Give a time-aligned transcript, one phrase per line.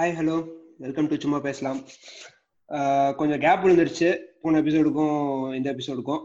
[0.00, 0.34] Hi hello
[0.82, 1.80] welcome to சும்மா பேசலாம்.
[3.18, 4.08] கொஞ்சம் கேப் விழுந்துருச்சு.
[4.42, 5.18] போன எபிசோடுக்கும்
[5.56, 6.22] இந்த எபிசோடுக்கும்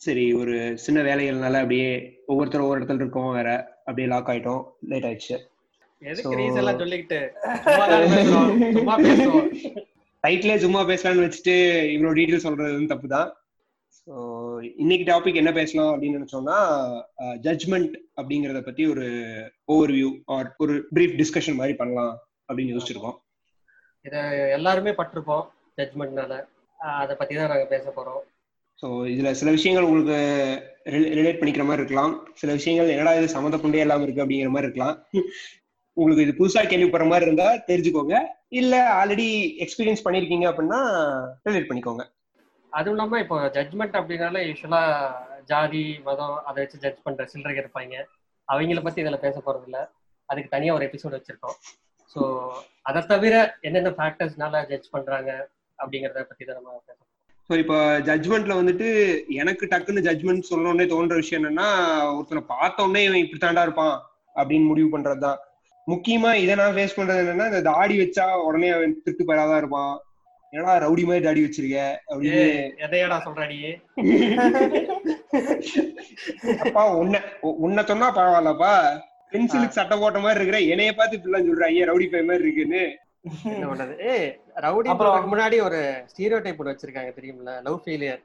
[0.00, 0.54] சரி ஒரு
[0.84, 1.88] சின்ன வேலைகள்னால அப்படியே
[2.30, 3.48] ஒவ்வொருத்தரும் ஒவ்வொரு இடத்துல இருக்கோம் வேற.
[3.86, 4.62] அப்படியே லாக் ஆயிட்டோம்.
[4.92, 5.38] லேட் ஆயிடுச்சு.
[10.24, 11.56] டைட்டிலே சும்மா பேசலாம்னு வச்சுட்டு
[11.96, 13.28] இவ்வளோ டீட்டெயில் சொல்றது வந்து தப்பு தான்.
[13.98, 14.14] ஸோ
[14.84, 16.60] இன்னைக்கு டாபிக் என்ன பேசலாம் அப்படின்னு நினைச்சோம்னா
[17.48, 19.08] ஜட்ஜ்மெண்ட் அப்படிங்கறத பத்தி ஒரு
[19.64, 22.14] ஓவர் வியூ ஆர் ஒரு பிரீஃப் டிஸ்கஷன் மாதிரி பண்ணலாம்.
[22.48, 23.16] அப்படின்னு யோசிச்சிருக்கோம்.
[24.06, 24.16] இத
[24.56, 25.46] எல்லாருமே பட்டிருப்போம்
[25.78, 26.34] ஜட்மெண்ட்னால
[27.02, 28.20] அத பத்தி தான் நாங்க பேச போறோம்.
[28.80, 30.18] ஸோ இதுல சில விஷயங்கள் உங்களுக்கு
[31.16, 32.12] ரிலேட் பண்ணிக்கிற மாதிரி இருக்கலாம்.
[32.40, 34.96] சில விஷயங்கள் என்னடா இது சம்மந்தப்பண்டே இல்லாம இருக்கு அப்படிங்கிற மாதிரி இருக்கலாம்.
[35.96, 38.16] உங்களுக்கு இது புதுசா கேள்விப்படுற மாதிரி இருந்தா தெரிஞ்சுக்கோங்க.
[38.60, 39.26] இல்ல ஆல்ரெடி
[39.64, 40.80] எக்ஸ்பீரியன்ஸ் பண்ணிருக்கீங்க அப்படின்னா
[41.48, 42.04] ரிலேட் பண்ணிக்கோங்க.
[42.72, 44.82] அதுவும் இல்லாம இப்போ ஜட்மெண்ட் அப்படின்னாலே யூஸ்வலா
[45.50, 47.96] ஜாதி மதம் அதை வச்சு ஜட்ஜ் பண்ற சில்லறைங்க இருப்பாங்க.
[48.48, 49.78] அவங்கள பத்தி இதுல பேச போறது இல்ல
[50.28, 51.58] அதுக்கு தனியா ஒரு எபிசோட் வச்சிருக்கோம்.
[52.14, 52.22] ஸோ
[52.88, 53.34] அதை தவிர
[53.66, 55.30] என்னென்ன ஃபேக்டர்ஸ்னால ஜட்ஜ் பண்றாங்க
[55.78, 57.04] அப்படிங்கறத பத்தி தான் நம்ம பேச போறோம்.
[57.50, 58.88] ஸோ இப்போ ஜட்ஜ்மெண்ட்ல வந்துட்டு
[59.40, 61.68] எனக்கு டக்குன்னு ஜட்ஜ்மெண்ட் சொல்லணும்னே தோன்ற விஷயம் என்னன்னா
[62.16, 63.96] ஒருத்தனை பார்த்த உடனே இவன் இப்படித்தாண்டா இருப்பான்
[64.38, 65.38] அப்படின்னு முடிவு பண்றதுதான்.
[65.86, 69.94] முக்கியமா இதை நான் ஃபேஸ் பண்றது என்னன்னா இந்த தாடி வச்சா உடனே அவன் திட்டு பெறாதான் இருப்பான்.
[70.52, 71.78] ஏன்னா ரவுடி மாதிரி தாடி வச்சிருக்க
[72.10, 72.42] அப்படின்னு
[72.86, 73.58] எதையடா சொல்றாடி?
[76.64, 77.20] அப்பா உன்னை
[77.66, 78.74] உன்னை சொன்னா பரவாயில்லப்பா.
[79.32, 82.82] பென்சிலுக்கு சட்டை போட்ட மாதிரி இருக்கிற என்னைய பார்த்து இப்படிலாம் சொல்ற ஐயா ரவுடி பையன் மாதிரி இருக்குன்னு?
[84.10, 84.28] ஏய்
[84.64, 84.90] ரவுடி
[85.26, 85.78] முன்னாடி ஒரு
[86.10, 88.22] ஸ்டீரியோ டைப் ஒன்று வச்சிருக்காங்க தெரியுமில்ல லவ் ஃபெயிலியர்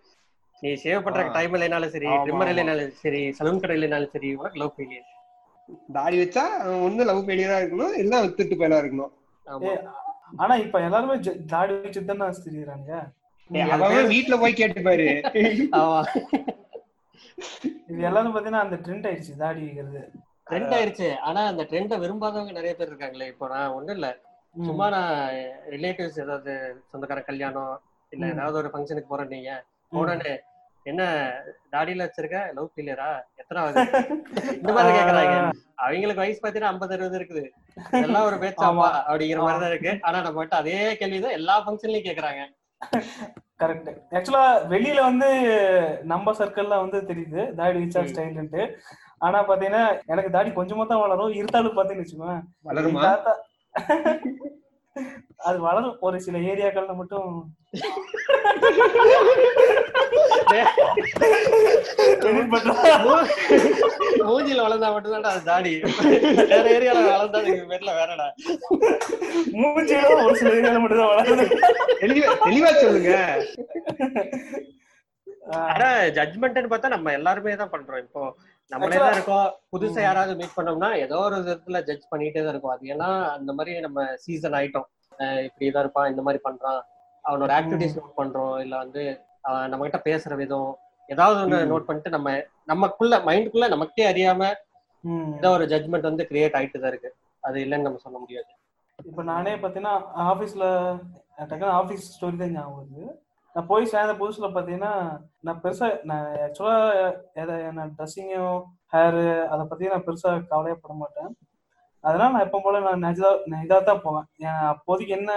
[0.57, 1.21] நீ சேவ் பண்ற.
[1.35, 2.51] டைம் இல்லைனாலும் சரி ட்ரிம்மர்.
[2.53, 5.09] இல்லைனாலும் சரி சலூன் கடை இல்லைனாலும் சரி உனக்கு லவ் ஃபெயிலியர்
[5.95, 6.43] தாடி வச்சா
[6.85, 9.11] ஒண்ணு லவ் ஃபெயிலியரா இருக்கணும் இல்ல திட்டு பையலா இருக்கணும்.
[10.39, 11.15] ஆனா இப்ப எல்லாருமே
[11.51, 12.91] தாடி வச்சு தானே தெரியுறாங்க
[13.77, 15.07] அவன் வீட்டுல போய் கேட்டு பாரு
[15.79, 15.99] ஆமா.
[17.89, 20.01] இது எல்லாரும் பாத்தீங்கன்னா அந்த ட்ரெண்ட் ஆயிடுச்சு தாடி வைக்கிறது
[20.47, 21.09] ட்ரெண்ட் ஆயிருச்சு.
[21.27, 23.27] ஆனா அந்த ட்ரெண்ட விரும்பாதவங்க நிறைய பேர் இருக்காங்களே.
[23.33, 24.09] இப்போ நான் ஒண்ணும் இல்ல.
[24.55, 25.14] சும்மா நான்
[25.76, 26.54] ரிலேட்டிவ்ஸ் ஏதாவது
[26.92, 27.76] சொந்தக்கார கல்யாணம்
[28.11, 28.26] இல்ல.
[28.36, 29.52] ஏதாவது ஒரு ஃபங்க்ஷனுக்கு போறேன் நீங்க.
[29.92, 30.33] உடனே
[30.86, 31.02] என்ன
[31.73, 32.39] தாடியில வச்சிருக்க?
[32.55, 33.09] லவ் ஃபெயிலியரா
[33.42, 33.81] எத்தனாவது
[34.58, 35.36] இந்த மாதிரி கேக்குறாங்க.
[35.83, 37.43] அவங்களுக்கு வயசு பாத்தீங்கன்னா ஐம்பது அறுபது இருக்குது.
[37.98, 38.87] இதெல்லாம் ஒரு பேச்சாப்பா ஆமா.
[39.10, 39.93] அப்படிங்கிற மாதிரி தான் இருக்கு.
[40.02, 42.43] ஆனா நம்ம மட்டும் அதே கேள்விதான் எல்லா ஃபங்க்ஷன்லயும் கேக்குறாங்க.
[43.61, 44.43] கரெக்ட் ஆக்சுவலா
[44.73, 45.30] வெளியில வந்து
[46.14, 47.42] நம்ம சர்க்கிள்ல வந்து தெரியுது.
[47.60, 47.92] தாடி ம்.
[48.11, 48.64] ஸ்டைல்ன்ட்டு
[49.26, 51.36] ஆனா பாத்தீங்கன்னா எனக்கு தாடி கொஞ்சமா தான் வளரும்.
[51.42, 52.38] இருந்தாலும் பாத்தீங்கன்னு வச்சுக்கோங்க
[52.89, 53.34] எங்க தாத்தா
[55.50, 55.95] அது வளரும்.
[56.08, 57.30] ஒரு சில ஏரியாக்கள்ல மட்டும்.
[64.28, 65.73] மூஞ்சில வளர்ந்தா மட்டும்தான்டா அது தாடி.
[66.52, 68.28] வேற ஏரியால வளர்ந்தா அதுக்கு பேர்ல வேறடா.
[69.61, 71.45] மூஞ்சில ஒரு சில ஏரியால மட்டும் தான் வளருது.
[72.45, 73.14] தெளிவா சொல்லுங்க.
[75.72, 78.04] ஆனா ஜட்மெண்ட்னு பார்த்தா நம்ம எல்லாருமே தான் பண்றோம்.
[78.05, 78.22] இப்போ
[78.71, 79.47] நம்மளே தான் இருக்கோம்.
[79.71, 79.99] புதுசா.
[80.01, 82.73] யாராவது மீட் பண்ணோம்னா ஏதோ ஒரு விதத்துல ஜட்ஜ் பண்ணிட்டே தான் இருக்கும்.
[82.75, 84.87] அது ஏன்னா அந்த மாதிரி நம்ம சீசன் ஆயிட்டோம்.
[85.47, 86.79] இப்படிதான் இருப்பான் இந்த மாதிரி பண்றான்.
[87.25, 88.55] அவனோட ஆக்டிவிட்டிஸ் நோட் பண்றோம்.
[88.59, 89.03] இல்ல வந்து
[89.67, 90.71] நம்ம கிட்ட பேசுற விதம்.
[91.09, 91.69] ஏதாவது ம்.
[91.71, 92.29] நோட் பண்ணிட்டு நம்ம
[92.65, 94.41] நமக்குள்ள மைண்டுக்குள்ள நமக்கே அறியாம.
[95.39, 97.09] ஏதோ ஒரு ஜட்மெண்ட் வந்து கிரியேட் ஆயிட்டு தான் இருக்கு.
[97.43, 98.51] அது இல்லைன்னு நம்ம சொல்ல முடியாது.
[98.99, 99.95] இப்ப நானே பாத்தீங்கன்னா
[100.31, 100.65] ஆபீஸ்ல
[101.80, 103.03] ஆபீஸ் ஸ்டோரி தான் ஞாபகம் வருது.
[103.55, 104.93] நான் போய் சேர்ந்த புதுசுல பாத்தீங்கன்னா
[105.45, 106.77] நான் பெருசா நான் ஆக்சுவலா
[107.41, 108.47] எதை நான் ட்ரெஸ்ஸிங்கோ
[108.93, 111.31] ஹேரு அதை பத்தி நான் பெருசா கவலையே பட மாட்டேன்.
[112.03, 113.30] அதனால நான் எப்போ போல நான் நெஜா
[113.65, 114.25] இதாக தான் போவேன்.
[114.47, 115.31] ஏன் அப்போதைக்கு என்ன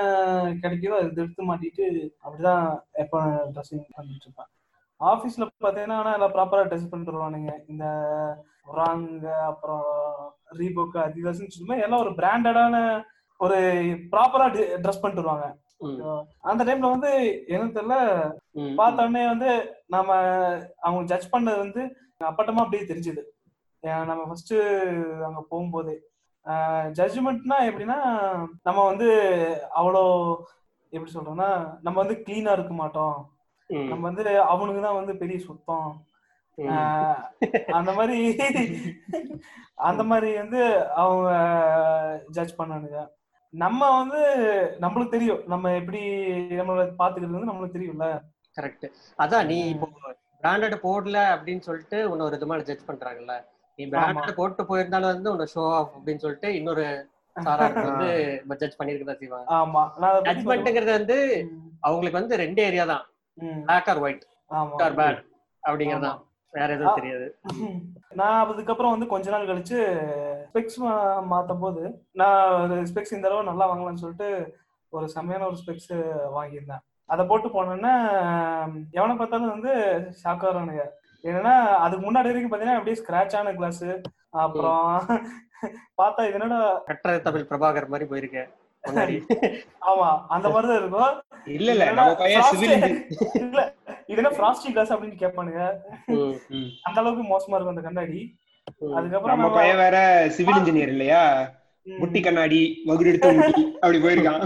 [0.62, 1.84] கிடைக்குதோ அதை எடுத்து மாட்டிட்டு
[2.24, 2.64] அப்படிதான்
[3.02, 3.18] எப்போ
[3.54, 4.50] ட்ரெஸ்ஸிங் பண்ணிட்டு இருப்பேன்.
[5.00, 7.52] ஆஃபீஸில் பார்த்தீங்கன்னா ஆனால் எல்லாம் ப்ராப்பராக ட்ரெஸ் பண்ணிட்டு வருவானுங்க.
[7.72, 7.84] இந்த
[8.78, 9.86] ராங்க அப்புறம்
[10.60, 12.76] ரீபோக்கு அதிகாசம் சொல்லுமே எல்லாம் ஒரு பிராண்டடான
[13.40, 13.58] ஒரு
[14.12, 14.48] ப்ராப்பரா
[14.84, 15.46] ட்ரெஸ் பண்ணிட்டு வருவாங்க.
[16.42, 17.10] அந்த டைம்ல வந்து
[17.46, 17.96] எனக்கு தெரியல
[18.54, 19.50] ம், பார்த்த உடனே வந்து
[19.86, 20.10] நம்ம
[20.80, 21.82] அவங்க ஜட்ஜ் பண்ணது வந்து
[22.20, 23.22] அப்பட்டமா அப்படியே தெரிஞ்சுது.
[24.04, 24.54] நம்ம ஃபர்ஸ்ட்
[25.24, 25.96] அங்க போகும்போதே.
[26.92, 27.98] ஜட்ஜ்மெண்ட்னா எப்படின்னா
[28.62, 29.08] நம்ம வந்து
[29.74, 30.02] அவ்வளோ
[30.92, 31.50] எப்படி சொல்றோம்னா
[31.82, 33.16] நம்ம வந்து கிளீனா இருக்க மாட்டோம்.
[33.90, 35.88] நம்ம வந்து அவனுக்கு தான் வந்து பெரிய சுத்தம்.
[37.72, 38.18] அந்த மாதிரி
[39.84, 40.60] அந்த மாதிரி வந்து
[40.94, 41.28] அவங்க
[42.30, 43.00] ஜட்ஜ் பண்ணானுங்க.
[43.62, 44.20] நம்ம வந்து
[44.82, 45.42] நம்மளுக்கு தெரியும்.
[45.52, 46.00] நம்ம எப்படி
[46.60, 48.06] நம்மள பாத்துக்கிறது வந்து நம்மளுக்கு தெரியும்ல.
[48.56, 48.86] கரெக்ட்
[49.18, 49.86] அதான் நீ இப்போ
[50.42, 53.34] பிராண்டட் போடல அப்படின்னு சொல்லிட்டு உன்னை ஒரு விதமா ஜட்ஜ் பண்றாங்கல்ல.
[53.78, 56.84] நீ பிராண்டட் போட்டு போயிருந்தாலும் வந்து உன்னை ஷோ ஆஃப் அப்படின்னு சொல்லிட்டு இன்னொரு
[57.90, 58.10] வந்து
[58.60, 59.48] ஜட்ஜ் பண்ணிருக்கதா செய்வாங்க.
[59.60, 59.82] ஆமா.
[60.28, 61.18] ஜட்மெண்ட்ங்கிறது வந்து
[61.86, 63.04] அவங்களுக்கு வந்து ரெண்டு ஏரியா தான்.
[63.66, 64.24] Black or white
[64.86, 65.20] or bad
[65.62, 66.20] அப்படிங்கிறது தான்
[66.56, 67.26] வேற எதுவும் தெரியாது.
[68.20, 69.78] நான் அதுக்கப்புறம் வந்து கொஞ்ச நாள் கழிச்சு
[70.46, 70.78] ஸ்பெக்ஸ்
[71.32, 71.82] மாத்தும் போது
[72.20, 72.44] நான்
[72.90, 74.28] ஸ்பெக்ஸ் இந்த தடவை நல்லா வாங்கலாம்னு சொல்லிட்டு
[74.92, 75.90] ஒரு செம்மையான ஒரு ஸ்பெக்ஸ்
[76.36, 76.82] வாங்கியிருந்தேன்.
[77.08, 77.94] அதை போட்டு போனோன்னே
[78.98, 79.72] எவனை பார்த்தாலும் வந்து
[80.22, 80.84] ஷாக் ஆகிறானுங்க
[81.24, 81.54] என்னன்னா
[81.84, 83.84] அதுக்கு முன்னாடி வரைக்கும் பாத்தீங்கன்னா அப்படியே ஸ்கிராச் ஆன கிளாஸ்
[84.44, 84.86] அப்புறம்
[86.00, 86.60] பார்த்தா இது என்னடா?
[86.88, 88.50] கட்டுற தமிழ் பிரபாகர் மாதிரி போயிருக்கேன்
[89.90, 91.14] ஆமா அந்த மாதிரிதான் இருக்கும்.
[91.56, 92.74] இல்ல இல்ல நம்ம பையன் சிவில்
[93.40, 93.60] இல்ல
[94.10, 95.62] இது என்ன ஃப்ராஸ்டி கிளாஸ் அப்படின்னு கேட்பானுங்க
[96.86, 98.18] அந்த அளவுக்கு மோசமா இருக்கும் அந்த கண்ணாடி.
[98.98, 99.96] அதுக்கப்புறம் நம்ம பையன் வேற
[100.36, 101.22] சிவில் இன்ஜினியர் இல்லையா?
[101.86, 104.40] முட்டி கண்ணாடி வகுடு எடுத்து முட்டி அப்படி போயிருக்கான்.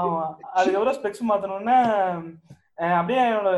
[0.00, 0.22] ஆமா.
[0.58, 1.76] அதுக்கப்புறம் ஸ்பெக்ஸ் மாத்தணும்னா
[2.98, 3.50] அப்படியே என்னோட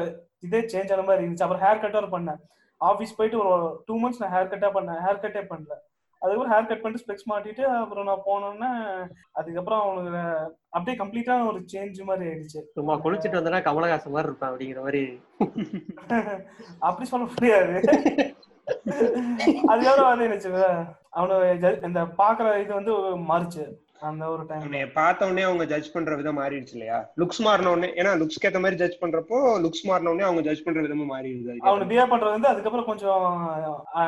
[0.47, 1.47] இதே சேஞ்ச் ஆன மாதிரி இருந்துச்சு.
[1.47, 2.41] அப்புறம் ஹேர் கட்டும் பண்ணேன்.
[2.81, 3.57] ஆஃபீஸ் போயிட்டு ஒரு
[3.89, 5.75] டூ மந்த்ஸ் நான் ஹேர் கட்டா பண்ணேன் ஹேர் கட்டே பண்ணல.
[6.23, 8.71] அதுக்கப்புறம் ஹேர் கட் பண்ணிட்டு ஸ்பெக்ஸ் மாட்டிட்டு அப்புறம் நான் போனோன்னே
[9.33, 10.21] அதுக்கப்புறம் அவனுக்கு
[10.71, 12.61] அப்படியே கம்ப்ளீட்டா ஒரு சேஞ்ச் மாதிரி ஆயிடுச்சு.
[12.75, 15.03] சும்மா குளிச்சுட்டு வந்தனா கமலஹாசன் மாதிரி இருப்பேன் அப்படிங்கிற மாதிரி.
[16.89, 17.75] அப்படி சொல்ல முடியாது.
[19.69, 20.69] அதுக்கப்புறம் வந்து என்ன
[21.17, 21.39] அவனு
[21.83, 22.93] இந்த பாக்குற இது வந்து
[23.31, 23.65] மாறுச்சு.
[24.03, 26.99] அந்த ஒரு டைம் அவனைய பார்த்த உடனே அவங்க ஜட்ஜ் பண்ற விதம் மாறிடுச்சு இல்லையா?
[27.21, 30.81] லுக்ஸ் மாறின உடனே ஏன்னா லுக்ஸ்க்கு ஏத்த மாதிரி ஜட்ஜ் பண்றப்போ லுக்ஸ் மாறின உடனே அவங்க ஜட்ஜ் பண்ற
[30.83, 33.23] விதமும் மாறிடுது அவனு பிஹேவ் பண்றது வந்து அதுக்கப்புறம் கொஞ்சம்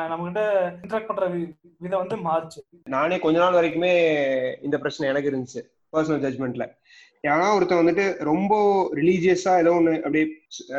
[0.09, 0.43] நம்ம கிட்ட
[0.79, 1.27] இன்டராக்ட் பண்ற
[1.81, 2.59] விதம் வந்து மாறுச்சு.
[2.95, 3.93] நானே கொஞ்ச நாள் வரைக்குமே
[4.61, 5.63] இந்த பிரச்சனை எனக்கு இருந்துச்சு
[5.93, 6.63] பர்சனல் ஜட்மெண்ட்ல
[7.31, 8.53] ஏன்னா ஒருத்தன் வந்துட்டு ரொம்ப
[8.99, 10.25] ரிலீஜியஸா ஏதோ ஒண்ணு அப்படியே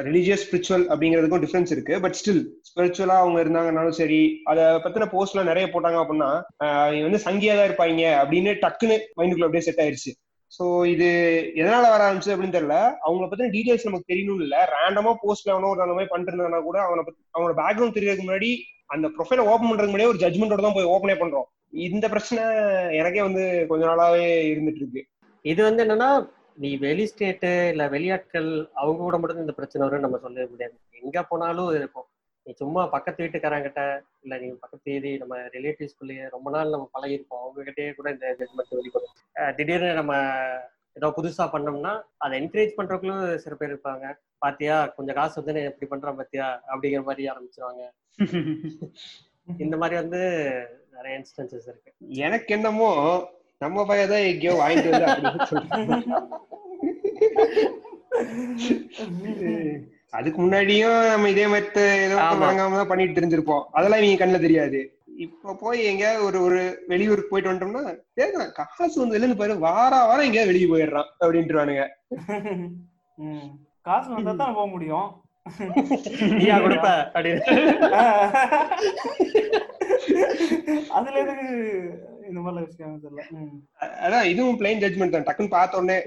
[0.08, 1.94] ரிலீஜியஸ் ஸ்பிரிச்சுவல் அப்படிங்கிறதுக்கும் டிஃபரன்ஸ் இருக்கு.
[2.04, 4.20] பட் ஸ்டில் ஸ்பிரிச்சுவலா அவங்க இருந்தாங்கனாலும் சரி
[4.52, 6.31] அதை பத்தின போஸ்ட்ல நிறைய போட்டாங்க அப்படின்னா
[6.96, 10.12] இவங்க வந்து சங்கியா தான் இருப்பாங்க அப்படின்னு டக்குன்னு மைண்டுக்குள்ள அப்படியே செட் ஆயிருச்சு.
[10.52, 10.64] சோ
[10.94, 11.08] இது
[11.60, 12.76] எதனால வர ஆரம்பிச்சு அப்படின்னு தெரியல.
[13.06, 14.56] அவங்கள பத்தின டீடைல்ஸ் நமக்கு தெரியணும் இல்ல.
[14.75, 17.02] ரேண்டமா போஸ்ட்ல எவனோ ஒரு அந்த மாதிரி பண்ணிருந்தானா கூட அவனை
[17.34, 18.50] அவனோட பேக்ரவுண்ட் தெரியறதுக்கு முன்னாடி
[18.94, 21.46] அந்த ப்ரொஃபைல ஓபன் பண்றதுக்கு முன்னாடியே ஒரு ஜட்மெண்டோட தான் போய் ஓப்பனே பண்றோம்.
[21.88, 22.42] இந்த பிரச்சனை
[22.99, 25.02] எனக்கே வந்து கொஞ்ச நாளாவே இருந்துட்டு இருக்கு.
[25.50, 26.10] இது வந்து என்னன்னா
[26.56, 30.76] நீ வெளி ஸ்டேட்டு இல்ல வெளியாட்கள் அவங்க கூட மட்டும் இந்த பிரச்சனை வரும்னு நம்ம சொல்லவே முடியாது.
[31.02, 32.06] எங்க போனாலும் இருக்கும்.
[32.46, 33.82] நீ சும்மா பக்கத்து வீட்டுக்காரங்கிட்ட
[34.22, 38.78] இல்ல நீ பக்கத்து ஏரி நம்ம ரிலேட்டிவ்ஸ்குள்ளேயே ரொம்ப நாள் நம்ம பழகிருப்போம் அவங்க கிட்டயே கூட இந்த ஜட்மெண்ட்
[38.78, 39.14] வெளிப்படும்.
[39.56, 40.14] திடீர்னு நம்ம
[40.93, 44.06] ஏதோ புதுசா பண்ணோம்னா அதை என்கரேஜ் பண்றவங்களும் சில பேர் இருப்பாங்க.
[44.38, 47.82] பாத்தியா கொஞ்சம் காசு வந்து எப்படி பண்றான் பாத்தியா அப்படிங்கிற மாதிரி ஆரம்பிச்சிருவாங்க.
[49.64, 50.20] இந்த மாதிரி வந்து
[50.92, 51.90] நிறைய இன்ஸ்டன்சஸ் இருக்கு.
[52.25, 52.90] எனக்கு என்னமோ
[53.61, 56.37] நம்ம பையன் தான் எங்கேயோ வாங்கிட்டு வந்து அப்படின்னு.
[60.12, 61.70] அதுக்கு முன்னாடியும் நம்ம இதே மாதிரி
[62.05, 62.17] ஏதோ.
[62.43, 64.81] வாங்காம தான் பண்ணிட்டு தெரிஞ்சிருப்போம் அதெல்லாம் நீங்க கண்ணுல தெரியாது.
[65.25, 66.58] இப்ப போய் எங்கேயாவது ஒரு ஒரு
[66.88, 67.85] வெளியூருக்கு போயிட்டு வந்துட்டோம்னா
[68.23, 71.85] ஏங்க காசு வந்து இல்லைன்னு பாரு வாரா வாரம் எங்கேயாவது வெளியே போயிடுறான் அப்படின்ட்டுருவானுங்க.
[73.19, 73.47] ம்.
[73.87, 75.09] காசு வந்தா தான் போக முடியும்.
[76.32, 77.43] நீயா கொடுப்ப அப்படின்னு.
[80.96, 81.46] அதுல எதுக்கு
[82.28, 83.22] இந்த மாதிரி விஷயம் தெரியல.
[84.04, 85.26] அதான் இதுவும் பிளைன் ஜட்மெண்ட் தான்.
[85.28, 85.98] டக்குன்னு பார்த்த உடனே.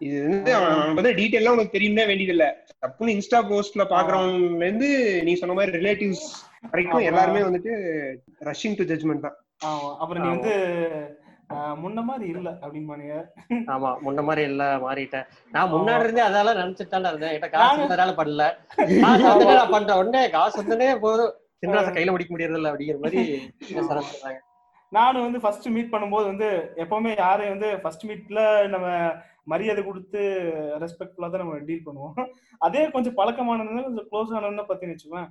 [0.00, 2.44] இது வந்து அவன் பத்தி டீட்டெயிலாம் உனக்கு தெரியும்னே வேண்டியது இல்ல
[2.82, 4.88] டப்புன்னு இன்ஸ்டா போஸ்ட்ல பாக்குறவங்கல இருந்து
[5.26, 6.24] நீ சொன்ன மாதிரி ரிலேட்டிவ்ஸ்
[6.72, 7.08] வரைக்கும் ஆமா.
[7.10, 7.72] எல்லாருமே வந்துட்டு
[8.48, 9.36] ரஷ்ஷிங் டு ஜட்மெண்ட் தான்.
[10.00, 10.54] அப்புறம் நீ வந்து
[11.82, 13.14] முன்ன மாதிரி இல்ல அப்படின்பானுங்க
[13.74, 13.90] ஆமா.
[14.04, 15.26] முன்ன மாதிரி இல்ல மாறிட்டேன்.
[15.54, 17.32] நான் முன்னாடி இருந்தே அதெல்லாம் நினைச்சிட்டு தானே இருந்தேன்.
[17.32, 18.44] என்கிட்ட காசு இருந்ததால பண்ணல
[19.04, 21.34] காசு நான் பண்றேன் உடனே காசு வந்தனே போதும்.
[21.62, 23.22] சின்ராச கையில பிடிக்க முடியறது இல்ல அப்படிங்கிற மாதிரி.
[24.92, 26.46] நானும் வந்து ஃபர்ஸ்ட் மீட் பண்ணும்போது வந்து
[26.84, 28.40] எப்பவுமே யாரையும் வந்து ஃபர்ஸ்ட் மீட்ல
[28.72, 28.86] நம்ம
[29.52, 30.20] மரியாதை கொடுத்து
[30.82, 32.16] ரெஸ்பெக்ட்ஃபுல்லா தான் நம்ம டீல் பண்ணுவோம்.
[32.66, 35.26] அதே கொஞ்சம் பழக்கமானது கொஞ்சம் க்ளோஸ் ஆனதுன்னு பார்த்தீங்கன்னு வச்சுக்கோங்க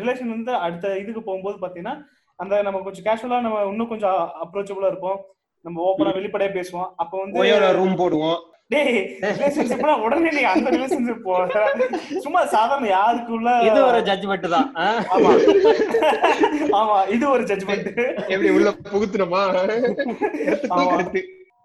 [0.00, 1.94] ரிலேஷன் வந்து அடுத்த இதுக்கு போகும்போது பார்த்தீங்கன்னா
[2.42, 5.20] அந்த நம்ம கொஞ்சம் கேஷுவலா நம்ம இன்னும் கொஞ்சம் அப்ரோச்சபிளா இருப்போம்.
[5.64, 6.90] நம்ம ஓப்பனா வெளிப்படையா பேசுவோம்.
[7.02, 7.38] அப்போ வந்து
[7.80, 8.38] ரூம் போடுவோம்.
[10.04, 11.34] உடனே நீ அந்த ரிலேஷன்ஷிப் போ.
[12.24, 14.66] சும்மா சாதாரண யாருக்குள்ள இது ஒரு ஜட்ஜ்மெண்ட் தான்.
[14.76, 14.86] ஆ?
[15.14, 15.30] ஆமா.
[16.78, 17.86] ஆமா இது ஒரு ஜட்ஜ்மெண்ட்
[18.26, 19.42] எப்படி உள்ள புகுத்துனோமா?
[20.70, 20.86] ஆமா.
[20.92, 21.20] கருத்து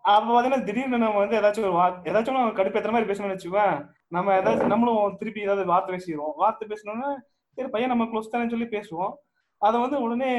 [0.06, 3.66] அப்ப பாத்தீங்கன்னா திடீர்னு நம்ம வந்து ஏதாச்சும் ஒரு வார்த்தை ஏதாச்சும் நம்ம கடுப்பேத்துற மாதிரி பேசணும்னு வச்சுக்கோங்க
[4.12, 6.36] நம்ம ஏதாச்சும் நம்மளும் திருப்பி ஏதாவது வார்த்தை பேசிடுவோம்.
[6.42, 7.10] வார்த்தை பேசணும்னா
[7.58, 9.14] சரி பையன் நம்ம க்ளோஸ் தானே சொல்லி பேசுவோம்.
[9.62, 10.32] அதை வந்து உடனே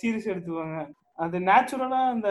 [0.00, 0.78] சீரியஸ் எடுத்துவாங்க
[1.18, 2.30] அது நேச்சுரலா அந்த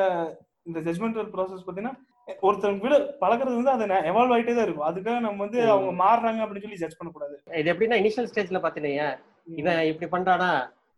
[0.68, 1.96] இந்த ஜட்மெண்டல் ப்ராசஸ் பாத்தீங்கன்னா
[2.44, 5.60] ஒருத்தர் விட பழகுறது வந்து அதை எவால்வ் ஆயிட்டே தான் இருக்கும் அதுக்காக நம்ம வந்து.
[5.70, 8.92] அவங்க மாறுறாங்க அப்படின்னு சொல்லி ஜட்ஜ் பண்ணக்கூடாது இது எப்படின்னா இனிஷியல் ஸ்டேஜ்ல பாத்தீங்க
[9.58, 10.52] இவன் இப்படி பண்றானா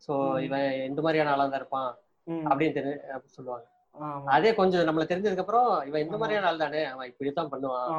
[0.07, 0.13] சோ.
[0.43, 1.89] இவன் இந்த மாதிரியான ஆளா தான் இருப்பான்.
[2.47, 2.99] அப்படின்னு தெரி-
[3.35, 3.65] சொல்லுவாங்க.
[4.31, 6.15] அதே கொஞ்சம் நம்மள தெரிஞ்சதுக்கு அப்புறம் இவன் இந்த.
[6.17, 7.89] மாதிரியான ஆள் தானே அவன் இப்படித்தான் பண்ணுவான்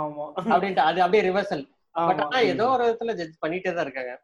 [0.50, 1.64] அப்படின்ட்டு அது அப்படியே ரிவர்சல்
[1.94, 4.14] பட் ஆனா ஏதோ ஒரு விதத்துல ஜட்ஜ் பண்ணிட்டே தான் இருக்காங்க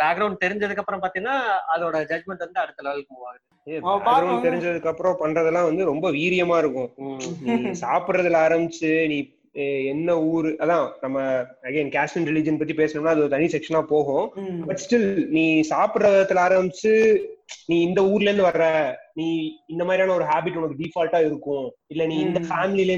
[0.00, 1.36] பேக்ரவுண்ட் தெரிஞ்சதுக்கு அப்புறம் பாத்தீங்கன்னா
[1.74, 4.42] அதோட ஜட்மெண்ட் வந்து அடுத்த லெவலுக்கு மூவ் ஆகுது.
[4.46, 6.90] தெரிஞ்சதுக்கு அப்புறம் பண்றதெல்லாம் வந்து ரொம்ப வீரியமா இருக்கும்.
[7.84, 9.18] சாப்பிடுறதுல ஆரம்பிச்சு நீ
[9.92, 11.20] என்ன ஊரு அதான் நம்ம
[11.68, 14.26] அகைன் கேஸ்ட் அண்ட் ரிலிஜன் பத்தி பேசணும்னா அது ஒரு தனி செக்ஷனா போகும்.
[14.68, 16.92] பட் ஸ்டில் நீ சாப்பிடுற விதத்துல ஆரம்பிச்சு
[17.70, 18.66] நீ இந்த ஊர்ல இருந்து வர்ற
[19.18, 19.26] நீ
[19.72, 21.66] இந்த மாதிரியான ஒரு ஹாபிட் உனக்கு டிஃபால்ட்டா இருக்கும்.
[21.92, 22.40] இல்ல நீ இந்த.
[22.50, 22.94] ஃபேமிலில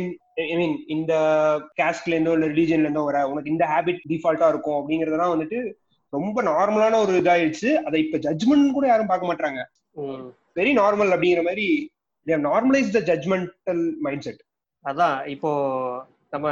[0.53, 1.15] ஐ மீன் இந்த
[1.81, 5.59] கேஸ்ட்ல இருந்தோ இல்ல ரிலீஜன்ல இருந்தோ வர உனக்கு இந்த ஹாபிட் டிஃபால்ட்டா இருக்கும் அப்படிங்கறதெல்லாம் வந்துட்டு
[6.17, 7.71] ரொம்ப நார்மலான ஒரு இதாயிடுச்சு.
[7.87, 9.61] அதை இப்ப ஜட்ஜ்மெண்ட் கூட யாரும் பார்க்க மாட்டாங்க.
[10.59, 11.67] வெரி நார்மல் அப்படிங்கிற மாதிரி
[12.49, 14.43] normalise the judgemental mindset
[14.85, 15.51] அதான் இப்போ
[16.35, 16.49] நம்ம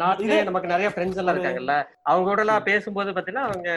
[0.00, 1.74] நாட்டிலே நமக்கு நிறைய ஃப்ரெண்ட்ஸ் எல்லாம் இருக்காங்கல்ல
[2.08, 3.68] அவங்க கூட எல்லாம் பேசும்போது பாத்தீங்கன்னா அவங்க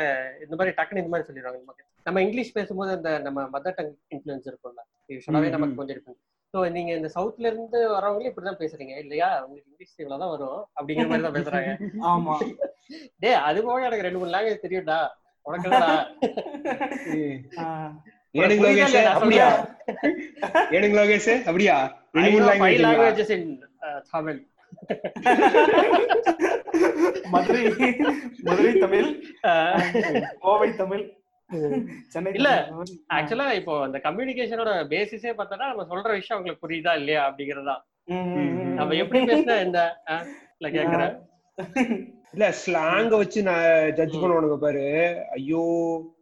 [0.46, 1.60] இந்த மாதிரி டக்குன்னு இந்த மாதிரி சொல்லிடுவாங்க.
[1.63, 4.82] நமக்கு நம்ம இங்கிலீஷ் பேசும்போது இந்த நம்ம மதர் டங் இன்ஃபுளுன்ஸ் இருக்கும்ல.
[5.13, 5.77] யூஸ்வலாவே நமக்கு.
[5.80, 6.18] கொஞ்சம் இருக்கும்.
[6.54, 8.94] ஸோ நீங்க இந்த சவுத்ல இருந்து வரவங்களே இப்படிதான் பேசுறீங்க.
[9.04, 9.30] இல்லையா?
[9.46, 11.72] உங்களுக்கு இங்கிலீஷ் இவ்வளவுதான் வரும் அப்படிங்கிற மாதிரி தான் பேசுறாங்க.
[12.12, 12.36] ஆமா.
[13.24, 15.00] டேய் அது போக எனக்கு ரெண்டு மூணு லாங்குவேஜ் தெரியும்டா.
[18.36, 19.12] புரியுதா லோகேஷ்?
[19.12, 19.50] அப்படியா?
[22.86, 24.06] languages in uh.
[27.30, 27.64] Madurai
[28.42, 29.80] Madurai Tamil Uh,
[30.40, 31.12] Kovai Tamil
[32.36, 32.88] இல்ல, தமிழ்.
[33.14, 37.82] ஆக்சுவலா இப்போ அந்த கம்யூனிகேஷனோட பேசிஸே பார்த்தோம்னா நம்ம சொல்ற விஷயம் அவங்களுக்கு புரியுதா இல்லையா அப்படிங்கறதுதான்.
[38.75, 40.02] நம்ம எப்படி பேசினா இந்த
[40.72, 41.16] கேக்குறேன்.
[42.34, 44.84] இல்ல ஸ்லாங்க வச்சு நான் ஜட்ஜ் பண்ணுவானுங்க பாரு.
[45.32, 45.62] ஐயோ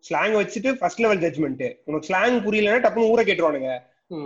[0.08, 3.72] ஸ்லாங் வச்சுட்டு ஃபர்ஸ்ட் லெவல் ஜட்ஜ்மெண்ட் உனக்கு ஸ்லாங் புரியலன்னா டப்புனு ஊரை கேட்டுருவானுங்க.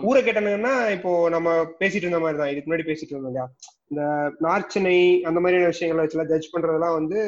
[0.02, 3.46] ஊரை கேட்டானுங்கன்னா இப்போ நம்ம பேசிட்டு இருந்த மாதிரி தான் இதுக்கு முன்னாடி பேசிட்டு இருந்தோம் இல்லையா?
[3.90, 4.02] இந்த
[4.40, 7.20] நார்த் சென்னை அந்த மாதிரியான விஷயங்களை வச்சுலாம் ஜட்ஜ் பண்றதெல்லாம் வந்து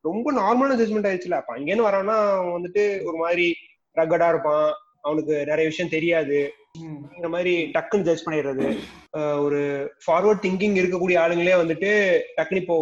[0.00, 1.40] ரொம்ப நார்மலான ஜட்ஜ்மெண்ட் ஆயிடுச்சுல.
[1.40, 3.54] அப்ப அங்கேன்னு வரான்னா அவன் வந்துட்டு ஒரு மாதிரி
[3.96, 4.70] ரகடா இருப்பான்.
[5.00, 6.52] அவனுக்கு நிறைய விஷயம் தெரியாது.
[7.18, 8.66] இந்த மாதிரி டக்குன்னு ஜட்ஜ் பண்ணிடுறது.
[9.44, 9.60] ஒரு
[10.04, 11.90] ஃபார்வர்ட் திங்கிங் இருக்கக்கூடிய ஆளுங்களே வந்துட்டு
[12.36, 12.76] டக்குன்னு இப்போ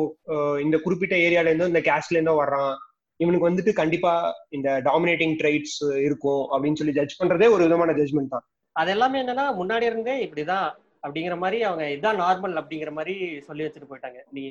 [0.65, 2.75] இந்த குறிப்பிட்ட ஏரியால இருந்தோ இந்த கேஸ்ட்ல இருந்தோ வர்றான்.
[3.21, 4.13] இவனுக்கு வந்துட்டு கண்டிப்பா
[4.57, 8.45] இந்த டாமினேட்டிங் ட்ரைட்ஸ் இருக்கும் அப்படின்னு சொல்லி ஜட்ஜ் பண்றதே ஒரு விதமான ஜட்ஜ்மெண்ட் தான்.
[8.77, 10.69] அது எல்லாமே என்னன்னா முன்னாடி இருந்தே இப்படிதான்
[11.05, 13.15] அப்படிங்கிற மாதிரி அவங்க இதான் நார்மல் அப்படிங்கிற மாதிரி
[13.49, 14.21] சொல்லி வச்சுட்டு போயிட்டாங்க.
[14.37, 14.43] நீ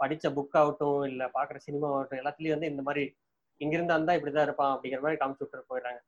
[0.00, 3.04] படிச்ச புக் ஆகட்டும் இல்ல பாக்குற சினிமா ஆகட்டும் எல்லாத்துலயும் வந்து இந்த மாதிரி
[3.60, 6.00] இங்கிருந்து வந்தா இப்படிதான் இருப்பான் அப்படிங்கிற மாதிரி காமிச்சு விட்டுட்டு போயிடுறாங்க.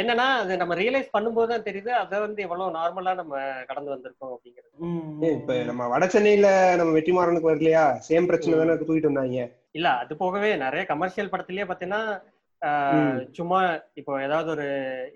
[0.00, 3.38] என்னன்னா அது நம்ம ரியலைஸ் பண்ணும்போது தான் தெரியுது அதை வந்து எவ்வளவு நார்மலா நம்ம
[3.70, 4.74] கடந்து வந்திருக்கோம் அப்படிங்கிறது.
[5.38, 6.50] இப்ப நம்ம வட சென்னையில
[6.80, 7.84] நம்ம வெற்றிமாறனுக்கு வரலையா?
[8.08, 9.46] சேம் பிரச்சனை தானே தூக்கிட்டு வந்தாங்க.
[9.78, 12.02] இல்ல அது போகவே நிறைய கமர்ஷியல் படத்திலேயே பாத்தீங்கன்னா.
[13.36, 13.58] சும்மா
[14.00, 14.68] இப்போ ஏதாவது ஒரு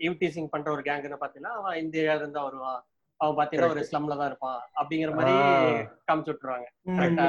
[0.05, 2.81] ஈவ் டீசிங் பண்ற ஒரு கேங்குன்னு பாத்தீங்கன்னா அவன் இந்த ஏரியால இருந்து தான் வருவான்.
[3.21, 5.35] அவன் பாத்தீங்கன்னா ஒரு ஸ்லம்ல தான் இருப்பான் அப்படிங்கிற மாதிரி.
[6.09, 6.69] காமிச்சு விட்டுருவாங்க.
[6.99, 7.29] கரெக்டா?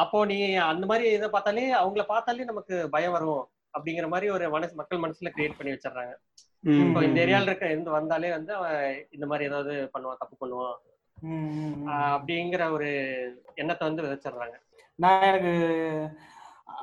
[0.00, 0.38] அப்போ நீ
[0.70, 3.44] அந்த மாதிரி இதை பார்த்தாலே அவங்கள பார்த்தாலே நமக்கு பயம் வரும்
[3.76, 6.14] அப்படிங்கிற மாதிரி ஒரு மனசு மக்கள் மனசுல கிரியேட் பண்ணி வச்சிடுறாங்க.
[6.82, 8.80] இப்போ இந்த ஏரியால இருக்க இருந்து வந்தாலே வந்து அவன்
[9.16, 10.76] இந்த மாதிரி ஏதாவது பண்ணுவான் தப்பு பண்ணுவான்.
[12.14, 12.88] அப்படிங்கிற ஒரு
[13.62, 14.56] எண்ணத்தை வந்து விதைச்சிடுறாங்க.
[14.98, 15.54] நான் எனக்கு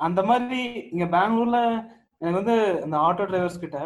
[0.06, 0.60] அந்த மாதிரி
[0.92, 1.60] இங்க பெங்களூர்ல
[2.20, 3.78] எனக்கு வந்து இந்த ஆட்டோ டிரைவர்ஸ் கிட்ட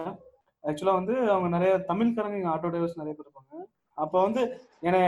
[0.65, 3.62] ஆக்சுவலா வந்து அவங்க நிறைய தமிழ்காரங்க இங்க ஆட்டோ டிரைவர்ஸ் நிறைய பேர் இருப்பாங்க.
[3.99, 4.43] அப்ப வந்து
[4.89, 5.03] என்னை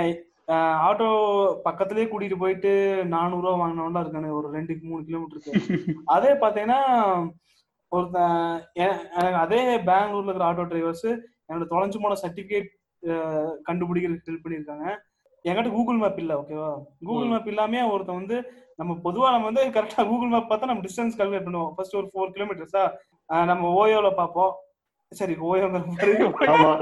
[0.49, 1.09] ஆட்டோ
[1.65, 2.71] பக்கத்துலயே கூட்டிட்டு போயிட்டு
[3.07, 5.53] நானூறு ரூபா வாங்கினவன்லாம் இருக்கானு ஒரு ரெண்டு மூணு கிலோமீட்டருக்கு
[6.05, 6.81] அதே பாத்தீங்கன்னா
[8.75, 11.09] எ- எனக்கு அதே பெங்களூர்ல இருக்கிற ஆட்டோ டிரைவர்ஸ்
[11.49, 12.69] என்னோட தொலைஞ்சு போன சர்டிபிகேட்
[13.69, 14.87] கண்டுபிடிக்கிறதுக்கு ஹெல்ப் பண்ணியிருக்காங்க.
[15.45, 16.69] என்கிட்ட கூகுள் மேப் இல்ல ஓகேவா
[17.07, 17.27] கூகுள்.
[17.27, 18.37] மேப் இல்லாம ஒருத்தன் வந்து
[18.77, 21.73] நம்ம பொதுவா நம்ம வந்து கரெக்டா கூகுள் மேப் பார்த்தா நம்ம டிஸ்டன்ஸ் கால்குலேட் பண்ணுவோம்.
[21.77, 22.85] ஃபர்ஸ்ட் ஒரு ஃபோர் கிலோமீட்டர்ஸா
[23.45, 24.53] நம்ம ஓயோல பார்ப்போம்.
[25.13, 26.77] சரி ஓலா.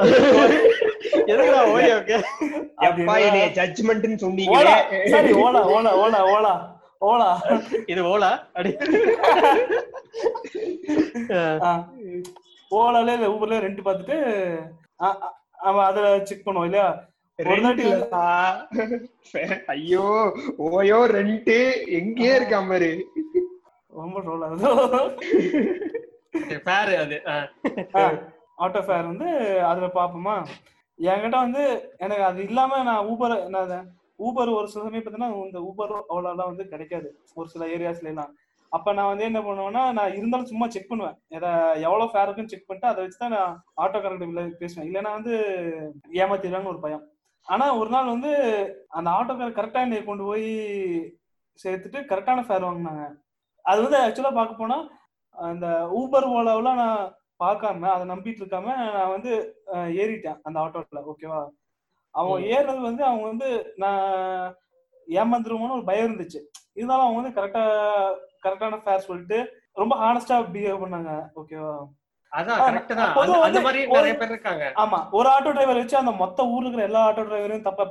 [4.18, 4.74] சொன்னீங்களே
[5.08, 6.52] சரி ஓலா ஓலா ஓலா ஓலா
[7.02, 7.28] ஓலா.
[7.86, 8.30] இது ஓலா?
[11.62, 11.72] ஆ.
[12.70, 14.18] ஓலால இல்ல ஊபர்ல ரெண்ட் பார்த்துட்டு
[15.60, 16.88] அவன் அதுல செக் பண்ணுவோம் இல்லையா?
[19.68, 20.06] ஐயோ
[20.68, 21.52] ஓயோ ரெண்ட்.
[21.98, 22.90] எங்கேயே இருக்கா பாரு
[23.92, 24.16] ரொம்ப
[26.58, 27.16] ஃபேர் அது.
[27.26, 28.18] ஆஹ்.
[28.58, 29.28] ஆட்டோ ஃபேர் வந்து
[29.62, 30.36] அதுல பாப்போமா?
[30.98, 31.62] என்கிட்ட வந்து
[31.98, 33.72] எனக்கு அது இல்லாம நான் ஊபர் நான்
[34.18, 37.08] ஊபர் ஒரு சில சமயம் பார்த்தீங்கன்னா இந்த ஊபர் அவ்வளோலாம் வந்து கிடைக்காது.
[37.34, 38.32] ஒரு சில ஏரியாஸ்ல எல்லாம்
[38.72, 41.16] அப்ப நான் வந்து என்ன பண்ணுவேன்னா நான் இருந்தாலும் சும்மா செக் பண்ணுவேன்.
[41.28, 41.48] எதை
[41.82, 44.86] எவ்வளவு ஃபேர் இருக்குன்னு செக் பண்ணிட்டு அதை வச்சு தான் நான் ஆட்டோ கரெக்ட் பேசுவேன்.
[44.88, 45.32] இல்லைன்னா வந்து
[46.14, 47.02] ஏமாத்திடுவாங்கன்னு ஒரு பயம்.
[47.46, 48.30] ஆனா ஒரு நாள் வந்து
[48.88, 50.46] அந்த ஆட்டோக்கார கரெக்டா என்னை கொண்டு போய்
[51.58, 53.04] சேர்த்துட்டு கரெக்டான ஃபேர் வாங்கினாங்க.
[53.64, 54.78] அது வந்து ஆக்சுவலா பார்க்க போனா
[55.38, 55.66] அந்த
[55.98, 57.02] ஊபர் ஓலாவெல்லாம் நான்
[57.40, 59.32] பார்க்காம அதை நம்பிட்டு இருக்காம நான் வந்து
[59.96, 61.40] ஏறிட்டேன் அந்த ஆட்டோல ஓகேவா
[62.14, 62.46] அவன் ம்.
[62.52, 64.02] ஏறுறது வந்து அவங்க வந்து நான்
[65.08, 66.40] ஏமாந்துருவோம்னு ஒரு பயம் இருந்துச்சு.
[66.74, 67.62] இருந்தாலும் அவங்க வந்து கரெக்டா
[68.44, 69.38] கரெக்டான ஃபேர் சொல்லிட்டு
[69.76, 71.72] ரொம்ப ஹானஸ்டா பிஹேவ் பண்ணாங்க ஓகேவா
[74.82, 77.84] ஆமா ஒரு ஆட்டோ டிரைவர் வச்சு அந்த மொத்த ஊர்ல இருக்கிற எல்லா ஆட்டோ டிரைவரையும் தப்பா.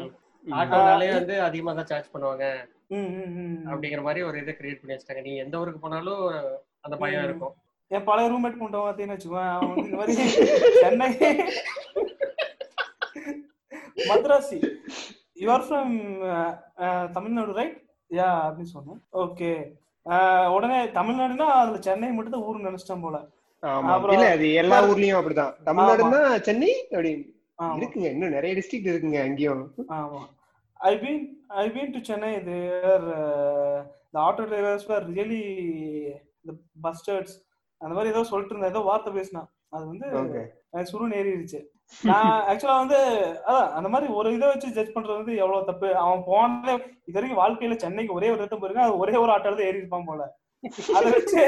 [0.00, 0.10] ம்.
[0.60, 2.44] ஆட்டோனாலே வந்து அதிகமா தான் சார்ஜ் பண்ணுவாங்க.
[3.70, 5.22] அப்படிங்கிற மாதிரி ஒரு இதை கிரியேட் பண்ணி வச்சிட்டாங்க.
[5.28, 6.22] நீ எந்த ஊருக்கு போனாலும்
[6.86, 7.26] அந்த பயம்.
[7.28, 7.54] இருக்கும்.
[7.90, 10.14] என் பழைய ரூம்மேட் கொண்டு பார்த்தீங்கன்னு வச்சுக்கோங்க அவன் வந்து இந்த மாதிரி
[10.84, 11.08] Chennai
[14.10, 14.58] Madrasi
[15.42, 15.94] you are from
[17.16, 17.78] Tamil Nadu right
[18.10, 19.00] ya அப்படின்னு சொன்னேன்.
[19.24, 19.50] ஓகே
[20.56, 23.18] உடனே தமிழ்நாடுனா அதுல சென்னை மட்டும் தான் ஊர் நினைச்சிட்டேன் போல.
[23.92, 25.54] அப்புறம் இல்ல அது எல்லா ஊர்லயும் அப்படிதான்.
[25.68, 27.33] தமிழ்நாடுன்னா சென்னை அப்படி ஆமா
[27.78, 28.08] இருக்குங்க.
[28.14, 29.64] இன்னும் நிறைய டிஸ்ட்ரிக்ட் இருக்குங்க அங்கேயும்.
[29.96, 30.20] ஆமா.
[30.80, 31.22] I been
[31.62, 33.06] I been to Chennai there
[34.14, 35.42] the auto drivers are really
[36.48, 36.52] the
[36.84, 37.36] bastards
[37.80, 40.08] அந்த மாதிரி ஏதோ சொல்லிட்டு இருந்தேன் ஏதோ வார்த்தை பேசினான் அது வந்து
[40.90, 41.60] சுருன்னு ஏறிடுச்சு.
[42.02, 42.98] நான் ஆக்சுவலா வந்து
[43.46, 45.88] அதான் அந்த மாதிரி ஒரு இதை வச்சு ஜட்ஜ் பண்றது வந்து எவ்வளவு தப்பு.
[46.04, 46.74] அவன் போனதே
[47.08, 50.08] இது வரைக்கும் வாழ்க்கையில சென்னைக்கு ஒரே ஒரு இடத்துல போயிருக்கான் அது ஒரே ஒரு ஆட்டோல தான் ஏறி இருப்பான்
[50.10, 50.22] போல.
[50.96, 51.42] அதை வச்சு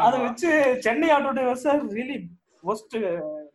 [0.00, 0.16] அதை.
[0.26, 0.50] வச்சு
[0.86, 2.18] Chennai auto drivers are really
[2.64, 2.96] worst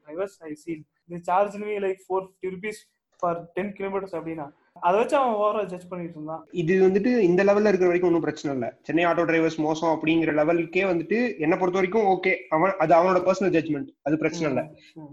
[0.03, 2.81] drivers I seen இது charge me like four fifty rupees
[3.19, 4.45] for ten kilometres அப்படின்னா.
[4.87, 6.41] அதை வச்சு அவன் ஓவரா ஜட்ஜ் பண்ணிட்டு இருந்தான்.
[6.61, 8.67] இது வந்துட்டு இந்த லெவல்ல இருக்கிற வரைக்கும் ஒன்றும் பிரச்சனை இல்ல.
[8.87, 13.53] சென்னை ஆட்டோ டிரைவர்ஸ் மோசம் அப்படிங்கிற லெவலுக்கே வந்துட்டு என்ன பொறுத்த வரைக்கும் ஓகே அவன் அது அவனோட பர்சனல்
[13.57, 14.63] ஜட்மெண்ட் அது பிரச்சனை இல்ல.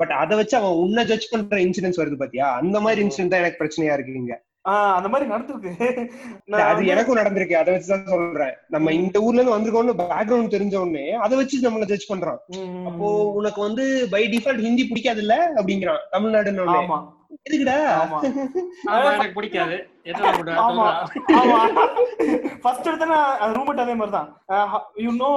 [0.00, 2.49] பட் அதை வச்சு அவன் உன்னை ஜட்ஜ் பண்ற இன்சிடென்ட்ஸ் வருது பாத்தியா?
[2.62, 4.37] அந்த மாதிரி இன்சிடென்ட் தான் எனக்கு பிரச்சனையா இருக்கு இங்க.
[4.64, 5.71] அந்த மாதிரி நடந்திருக்கு.
[6.71, 7.55] அது எனக்கும் நடந்திருக்கு.
[7.55, 8.55] அதை வச்சுதான் சொல்றேன்.
[8.69, 12.40] நம்ம இந்த ஊர்ல இருந்து வந்திருக்கோம்னு பேக்ரவுண்ட் தெரிஞ்ச உடனே அதை வச்சு நம்மள ஜட்ஜ் பண்றான்.
[12.57, 13.07] ம், ம், அப்போ
[13.38, 16.05] உனக்கு வந்து பை டிஃபால்ட் ஹிந்தி பிடிக்காது இல்ல அப்படிங்கிறான்.
[16.12, 16.67] தமிழ்நாடுன்னு.
[16.75, 16.99] ஆமா.
[17.49, 17.76] எதுக்குடா?
[19.09, 19.76] எனக்கு பிடிக்காது.
[20.67, 20.87] ஆமா.
[21.40, 21.59] ஆமா.
[22.62, 24.29] ஃபர்ஸ்ட் எடுத்தனா அது ரூம்மேட் அதே மாதிரி தான்
[24.97, 25.31] யூ நோ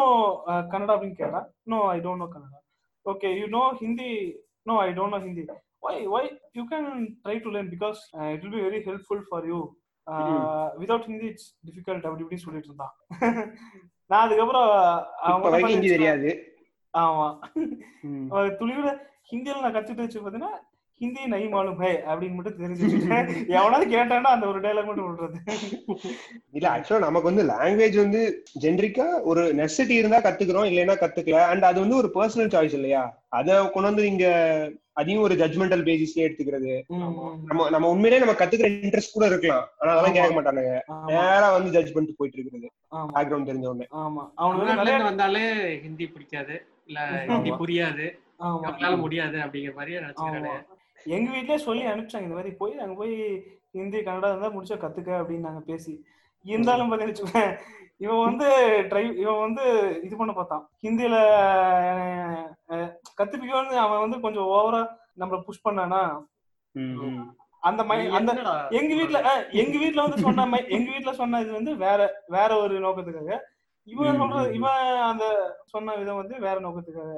[0.72, 2.60] கன்னடா அப்படின்னு கேட்டா no I don't know Kannada.
[3.06, 4.12] Okay you know Hindi
[4.64, 5.44] no I don't know Hindi
[5.84, 6.24] why why
[6.58, 6.86] you can
[7.26, 7.70] try to learn?
[7.70, 9.62] Because uh, it will be very helpful for you.
[10.08, 12.02] Uh, without hindi it's difficult.
[12.08, 12.94] அப்படி இப்படி சொல்லிட்டு இருந்தான்
[14.10, 14.70] நான் அதுக்கப்புறம்
[15.28, 16.30] அவங்க ஹிந்தி தெரியாது.
[16.94, 17.28] ஆமா.
[18.60, 18.90] துளிவிட
[19.32, 20.54] ஹிந்தியில நான் கத்துட்டு வச்சு பாத்தீங்கன்னா
[21.02, 22.88] ஹிந்தி நை மாலும் ஹே அப்படின்னு மட்டும் தெரிஞ்சு
[23.58, 25.38] எவனாவது கேட்டான்னா அந்த ஒரு டைலாக் மட்டும் விடுறது.
[26.58, 28.22] இல்ல ஆக்சுவலா நமக்கு வந்து லாங்குவேஜ் வந்து
[28.66, 31.40] ஜென்ரிக்கா ஒரு நெசசிட்டி இருந்தா கத்துக்கிறோம் இல்லைன்னா கத்துக்கல.
[31.54, 33.04] அண்ட் அது வந்து ஒரு பர்சனல் சாய்ஸ் இல்லையா?
[33.40, 34.28] அத கொண்டு வந்து இங்க
[34.94, 36.74] அதையும் ஒரு ஜட்மெண்டல் பேசிஸ்லயே எடுத்துக்கிறது.
[37.46, 39.68] நம்ம நம்ம உண்மையிலேயே நம்ம கத்துக்கிற இன்ட்ரெஸ்ட் கூட இருக்கலாம்.
[39.78, 40.74] ஆனா அதெல்லாம் கேட்க மாட்டானுங்க.
[41.06, 42.70] நேரா வந்து ஜட்ஜ் பண்ணிட்டு போயிட்டு இருக்கிறது.
[43.16, 43.88] பேக்ரவுண்ட் தெரிஞ்ச உடனே.
[43.92, 44.24] ஆமா.
[44.36, 45.44] அவனுக்கு இருந்து வந்தாலே
[45.82, 46.56] ஹிந்தி பிடிக்காது.
[46.86, 47.52] இல்ல ஹிந்தி.
[47.52, 48.06] புரியாது.
[48.40, 48.62] ஆமா.
[48.66, 49.74] நம்மளால முடியாது அப்படிங்கிற
[50.18, 50.54] ஆமா.
[51.06, 52.28] எங்க வீட்லயே சொல்லி அனுப்பிச்சாங்க.
[52.30, 53.16] இந்த மாதிரி போய் அங்க போய்
[53.72, 55.94] ஹிந்தி கன்னடா இருந்தா முடிச்சா கத்துக்க அப்படின்னு நாங்க பேசி.
[56.46, 57.44] இருந்தாலும் பாத்தீங்கன்னு
[57.98, 58.48] இவன் வந்து
[58.90, 59.64] ட்ரை இவன் வந்து
[60.04, 60.70] இது பண்ண பார்த்தான்.
[60.84, 61.16] ஹிந்தியில
[63.18, 64.82] கத்துப்பிக்கணும்னு அவன் வந்து கொஞ்சம் ஓவரா
[65.18, 66.02] நம்மள புஷ் பண்ணானா?
[67.64, 67.82] அந்த
[68.14, 68.32] அந்த
[68.78, 72.76] எங்க வீட்ல அஹ், எங்க வீட்ல வந்து சொன்ன எங்க வீட்ல சொன்ன இது வந்து வேற வேற ஒரு
[72.80, 73.38] நோக்கத்துக்காக.
[73.88, 74.54] இவன் ம், சொல்ற ம், ம்.
[74.54, 75.26] இவன் அந்த
[75.72, 77.14] சொன்ன விதம் வந்து வேற நோக்கத்துக்காக.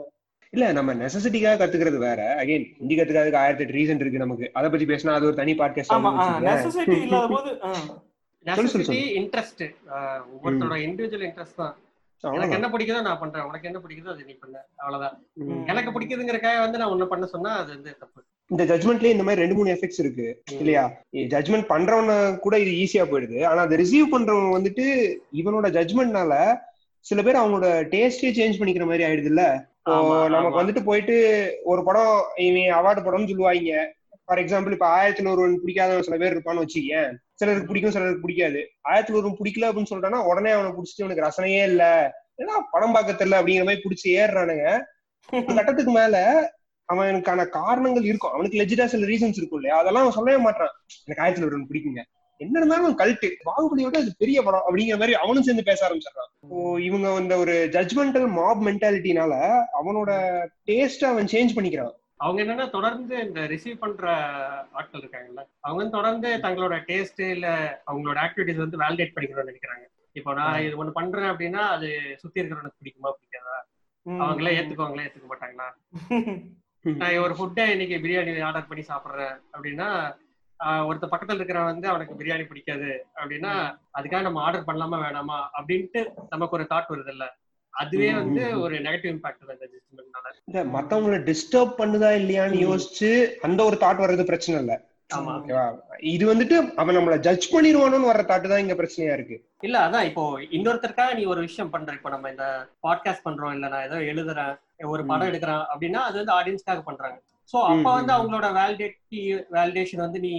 [0.53, 2.19] இல்ல நம்ம நெசசிட்டிக்காக கத்துக்கிறது வேற.
[2.41, 4.45] அகைன் ஹிந்தி கத்துக்கிறதுக்கு ஆயிரத்தி எட்டு ரீசன் இருக்கு நமக்கு.
[4.53, 6.11] அதை பத்தி பேசினா அது ஒரு தனி பாட்காஸ்ட் ஆமா
[6.45, 7.51] நெசசிட்டி இல்லாத போது
[9.19, 9.63] இன்ட்ரெஸ்ட்
[10.33, 11.75] ஒவ்வொருத்தரோட இண்டிவிஜுவல் இன்ட்ரெஸ்ட் தான்.
[12.33, 13.43] எனக்கு என்ன பிடிக்குதோ நான் பண்றேன்.
[13.43, 14.65] உனக்கு என்ன பிடிக்குதோ அது நீ பண்ண.
[14.75, 15.17] அவ்வளவுதான்.
[15.65, 18.23] எனக்கு பிடிக்குதுங்கிறக்காக வந்து நான் ஒண்ணு பண்ண சொன்னா அது வந்து தப்பு.
[18.47, 20.43] இந்த ஜட்மெண்ட்லயே இந்த மாதிரி ரெண்டு மூணு எஃபெக்ட்ஸ் இருக்கு.
[20.51, 20.91] இல்லையா?
[21.13, 23.45] ஜட்மெண்ட் பண்றவன கூட இது ஈஸியா போயிடுது.
[23.45, 24.85] ஆனா அதை ரிசீவ் பண்றவங்க வந்துட்டு
[25.33, 26.33] இவனோட ஜட்மெண்ட்னால
[26.99, 29.71] சில பேர் அவங்களோட டேஸ்டே சேஞ்ச் பண்ணிக்கிற மாதிரி ஆயிடுது இல்ல
[30.29, 30.59] நமக்கு.
[30.61, 31.15] வந்துட்டு போயிட்டு
[31.63, 33.94] ஒரு படம் இவன் அவார்டு படம்னு சொல்லுவாங்க.
[34.25, 38.69] ஃபார் எக்ஸாம்பிள் இப்ப ஆயிரத்தி ஒருவன் பிடிக்காத சில பேர் இருப்பான்னு வச்சுக்கேன் சிலருக்கு பிடிக்கும் சிலருக்கு பிடிக்காது.
[38.81, 41.83] ஆயிரத்தி ஒருவன் பிடிக்கல அப்படின்னு சொல்லிட்டானா உடனே அவனை பிடிச்சிட்டு அவனுக்கு ரசனையே இல்ல.
[42.37, 44.81] ஏன்னா படம் பார்க்க தெரியல அப்படிங்கிற மாதிரி பிடிச்சி ஏறுறானுங்க.
[45.31, 46.17] ஒரு கட்டத்துக்கு மேல
[46.85, 48.31] அவனுக்கான காரணங்கள் இருக்கும்.
[48.31, 49.79] அவனுக்கு லெஜிட்டா சில ரீசன்ஸ் இருக்கும் இல்லையா?
[49.79, 50.69] அதெல்லாம் அவன் சொல்லவே மாட்டான்.
[51.05, 52.01] எனக்கு ஆயிரத்தி ஒருவன் பிடிக்குங்க.
[52.37, 56.31] என்ன இருந்தாலும் கல்ட்டு பாகுபலியோட அது பெரிய படம் அப்படிங்கிற மாதிரி அவனும் சேர்ந்து பேச ஆரம்பிச்சிடறான்.
[56.41, 60.11] இப்போ இவங்க இந்த ஒரு ஜட்மெண்டல் மாப் மென்டாலிட்டினால அவனோட
[60.65, 61.93] டேஸ்ட் அவன் சேஞ்ச் பண்ணிக்கிறான்.
[62.19, 64.03] அவங்க என்னன்னா தொடர்ந்து இந்த ரிசீவ் பண்ற
[64.73, 67.47] ஆட்கள் இருக்காங்கல்ல அவங்க வந்து தொடர்ந்து தங்களோட டேஸ்ட் இல்ல
[67.87, 69.85] அவங்களோட ஆக்டிவிட்டிஸ் வந்து வேலிடேட் பண்ணிக்கணும்னு நினைக்கிறாங்க.
[70.15, 71.87] இப்போ நான் இது ஒண்ணு பண்றேன் அப்படின்னா அது
[72.21, 73.55] சுத்தி இருக்கிறவனுக்கு பிடிக்குமா பிடிக்காதா?
[74.05, 75.67] அவங்களே ஏத்துக்குவாங்களா ஏத்துக்க மாட்டாங்களா?
[76.85, 79.87] நான் ஒரு ஃபுட்டை இன்னைக்கு பிரியாணி ஆர்டர் பண்ணி சாப்பிடுறேன் அப்படின்னா
[80.87, 83.53] ஒருத்த பக்கத்துல இருக்கிறவன் வந்து அவனுக்கு பிரியாணி பிடிக்காது அப்படின்னா
[83.97, 87.25] அதுக்காக நம்ம ஆர்டர் பண்ணலாமா வேணாமா அப்படின்ட்டு நமக்கு ஒரு தாட் வருது இல்ல
[87.75, 88.41] அதுவே வந்து.
[88.63, 89.61] ஒரு நெகட்டிவ் இம்பாக்ட் தான்
[90.47, 92.65] இந்த மத்தவங்கள டிஸ்டர்ப் பண்ணுதா இல்லையான்னு ம்.
[92.65, 93.09] யோசிச்சு
[93.43, 94.73] அந்த ஒரு தாட் வர்றது பிரச்சனை இல்ல.
[95.09, 95.33] ஆமா.
[95.39, 95.65] ஓகேவா?
[96.11, 99.35] இது வந்துட்டு அவன் நம்மள ஜட்ஜ் பண்ணிடுவானோன்னு வர்ற தாட்டு தான் இங்க பிரச்சனையா இருக்கு.
[99.63, 100.23] இல்ல அதான் இப்போ
[100.57, 101.93] இன்னொருத்தருக்காக நீ ஒரு விஷயம் பண்ற.
[101.97, 102.45] இப்போ நம்ம இந்த
[102.83, 104.53] பாட்காஸ்ட் பண்றோம் இல்ல நான் ஏதோ எழுதுறேன்
[104.93, 107.17] ஒரு படம் எடுக்கிறேன் அப்படின்னா அது வந்து ஆடியன்ஸ்க்காக பண்றாங்க.
[107.53, 108.11] சோ அப்ப வந்து.
[108.15, 109.21] அவங்களோட வேலிடேட்டி
[109.55, 110.31] வேலிடேஷன் வந்து நீ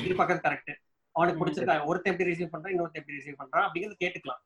[0.00, 0.72] இது பக்கம் கரெக்ட்
[1.14, 1.40] அவனுக்கு.
[1.40, 4.42] பிடிச்சிருக்கா ஒருத்தன் எப்படி ரிசீவ் பண்றான் இன்னொருத்தன் எப்படி ரிசீவ் பண்றான் அப்படிங்கறது கேட்டுக்கலாம்.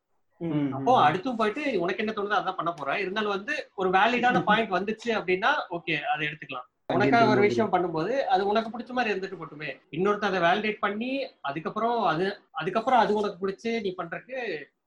[0.77, 3.01] அப்போ அடுத்தும் போயிட்டு உனக்கு என்ன தோணுதோ அதான் பண்ண போறேன்.
[3.03, 6.67] இருந்தாலும் வந்து ஒரு வேலிடான பாயிண்ட் வந்துச்சு அப்படின்னா ஓகே அதை எடுத்துக்கலாம்.
[6.89, 9.69] உனக்காக ஒரு விஷயம் பண்ணும்போது அது உனக்கு பிடிச்ச மாதிரி இருந்துட்டு போட்டுமே.
[9.93, 11.11] இன்னொருத்த அதை வேலிடேட் பண்ணி
[11.49, 14.39] அதுக்கப்புறம் அது அதுக்கப்புறம் அது உனக்கு பிடிச்சு நீ பண்றதுக்கு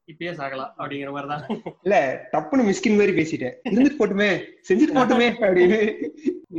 [0.07, 1.43] இப்பயே சாகலாம் அப்படிங்கிற மாதிரிதான்
[1.85, 1.97] இல்ல
[2.33, 3.55] டப்புன்னு மிஸ்கின் மாதிரி பேசிட்டேன்.
[3.67, 4.29] இருந்துட்டு போட்டுமே
[4.69, 5.79] செஞ்சுட்டு போட்டுமே அப்படின்னு.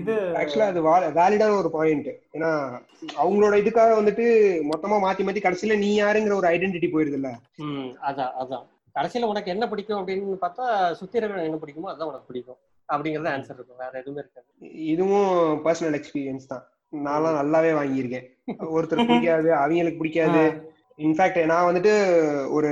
[0.00, 0.80] இது ஆக்சுவலா அது
[1.18, 2.52] வேலிடான ஒரு பாயிண்ட் ஏன்னா
[3.16, 4.24] அவங்களோட இதுக்காக வந்துட்டு
[4.70, 7.30] மொத்தமா மாத்தி மாத்தி கடைசியில நீ யாருங்கிற ஒரு ஐடென்டிட்டி போயிருது இல்ல
[7.64, 8.64] ம் அதான் அதான்.
[8.96, 10.66] கடைசியில உனக்கு என்ன பிடிக்கும் அப்படின்னு பார்த்தா
[11.00, 13.80] சுத்தி இருக்கிற என்ன பிடிக்குமோ அதான் உனக்கு பிடிக்கும் அப்படிங்கறது ஆன்சர் இருக்கும்.
[13.82, 14.46] வேற எதுவுமே இருக்காது.
[14.92, 15.28] இதுவும்
[15.64, 16.64] பர்சனல் எக்ஸ்பீரியன்ஸ் தான்.
[17.06, 18.26] நான்லாம் நல்லாவே வாங்கியிருக்கேன்.
[18.76, 20.42] ஒருத்தர் பிடிக்காது அவங்களுக்கு பிடிக்காது.
[20.98, 21.92] இன்ஃபேக்ட் நான் வந்துட்டு
[22.56, 22.70] ஒரு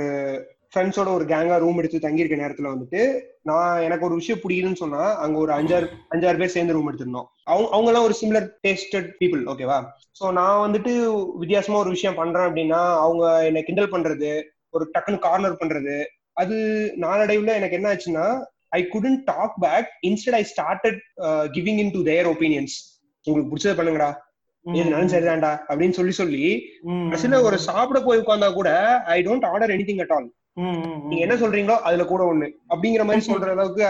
[0.73, 3.01] ஃப்ரெண்ட்ஸோட ஒரு கேங்கா ரூம் எடுத்து தங்கியிருக்க நேரத்துல வந்துட்டு
[3.49, 7.27] நான் எனக்கு ஒரு விஷயம் பிடிக்குதுன்னு சொன்னா அங்க ஒரு அஞ்சாறு அஞ்சாறு பேர் சேர்ந்து ரூம் எடுத்திருந்தோம்.
[7.43, 9.77] அவங்க அவங்க எல்லாம் ஒரு சிமிலர் டேஸ்டட் பீப்புள் ஓகேவா
[10.19, 10.93] சோ நான் வந்துட்டு
[11.43, 14.31] வித்தியாசமா ஒரு விஷயம் பண்றேன் அப்படின்னா அவங்க என்னை கிண்டல் பண்றது
[14.77, 15.95] ஒரு டக்குன்னு கார்னர் பண்றது.
[16.41, 16.55] அது
[17.05, 18.25] நாளடைவுல எனக்கு என்ன ஆச்சுன்னா
[18.77, 20.99] I couldn't talk back instead I started
[21.55, 22.75] giving in to their opinions
[23.25, 24.11] உங்களுக்கு பிடிச்சத பண்ணுங்கடா.
[24.65, 26.43] எதுனாலும் சரிதான்டா அப்படின்னு சொல்லி சொல்லி
[27.09, 28.69] கடைசியில ஒரு சாப்பிட போய் உட்கார்ந்தா கூட
[29.15, 30.29] I don't order anything at all.
[31.07, 32.47] நீங்க என்ன சொல்றீங்களோ அதுல கூட ஒண்ணு.
[32.73, 33.83] அப்படிங்கிற மாதிரி சொல்ற அளவுக்கு.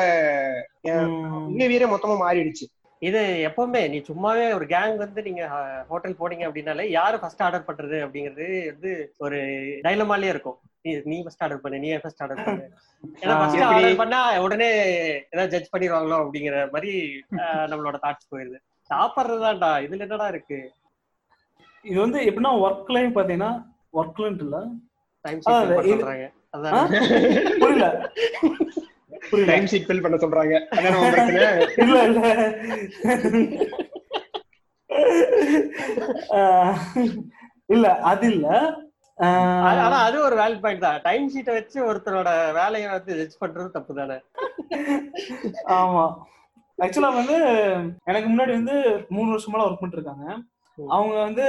[1.53, 2.65] பிஹேவியரே மொத்தமா மாறிடுச்சு.
[3.01, 5.43] இது எப்பவுமே நீ சும்மாவே ஒரு கேங் வந்து நீங்க
[5.89, 8.91] ஹோட்டல் போனீங்க அப்படின்னாலே யாரு ஃபர்ஸ்ட் ஆர்டர் பண்றது அப்படிங்கிறது வந்து
[9.25, 9.39] ஒரு
[9.87, 10.57] டைலமாலே இருக்கும்.
[10.85, 12.63] நீ நீ ஃபர்ஸ்ட் ஆர்டர் பண்ணு நீ ஃபர்ஸ்ட் ஆர்டர் பண்ணு.
[13.21, 13.59] ஏன்னா ஃபர்ஸ்ட்?
[13.67, 14.69] ஆர்டர் பண்ணா உடனே
[15.31, 16.91] ஏதாவது ஜட்ஜ் பண்ணிடுவாங்களோ அப்படிங்கிற மாதிரி
[17.71, 18.57] நம்மளோட தாட்ஸ் போயிருது.
[18.89, 20.59] சாப்பிடுறதுதான்டா இதுல என்னடா இருக்கு?
[21.83, 23.51] இது வந்து எப்படின்னா ஒர்க்லயும் பாத்தீங்கன்னா
[23.93, 24.59] ஒர்க்லன்ட்டு இல்ல.
[25.25, 26.25] டைம் அதான் ஷீட் இது- சொல்றாங்க.
[27.59, 27.87] புரியல.
[29.29, 29.51] புரியல.
[29.51, 30.55] டைம் ஷீட் ஃபில் பண்ண சொல்றாங்க.
[31.83, 32.27] இல்ல இல்ல.
[37.69, 38.47] இல்ல அது இல்ல.
[39.17, 40.99] ஆனா அது ஒரு வேலிட் பாயிண்ட் தான்.
[41.03, 44.17] டைம் ஷீட்டை வச்சு ஒருத்தரோட வேலையை வந்து ஜட்ஜ் பண்றது தப்பு தானே?
[45.75, 46.05] ஆமா.
[46.77, 47.35] ஆக்சுவலா வந்து
[48.07, 48.75] எனக்கு முன்னாடி வந்து
[49.09, 49.85] மூணு வருஷமா ஒர்க்
[50.77, 50.87] ம்.
[50.89, 51.43] அவங்க வந்து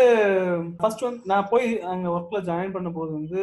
[0.78, 3.42] ஃபர்ஸ்ட் வந்து நான் போய் அங்க ஒர்க்ல ஜாயின் பண்ண போது வந்து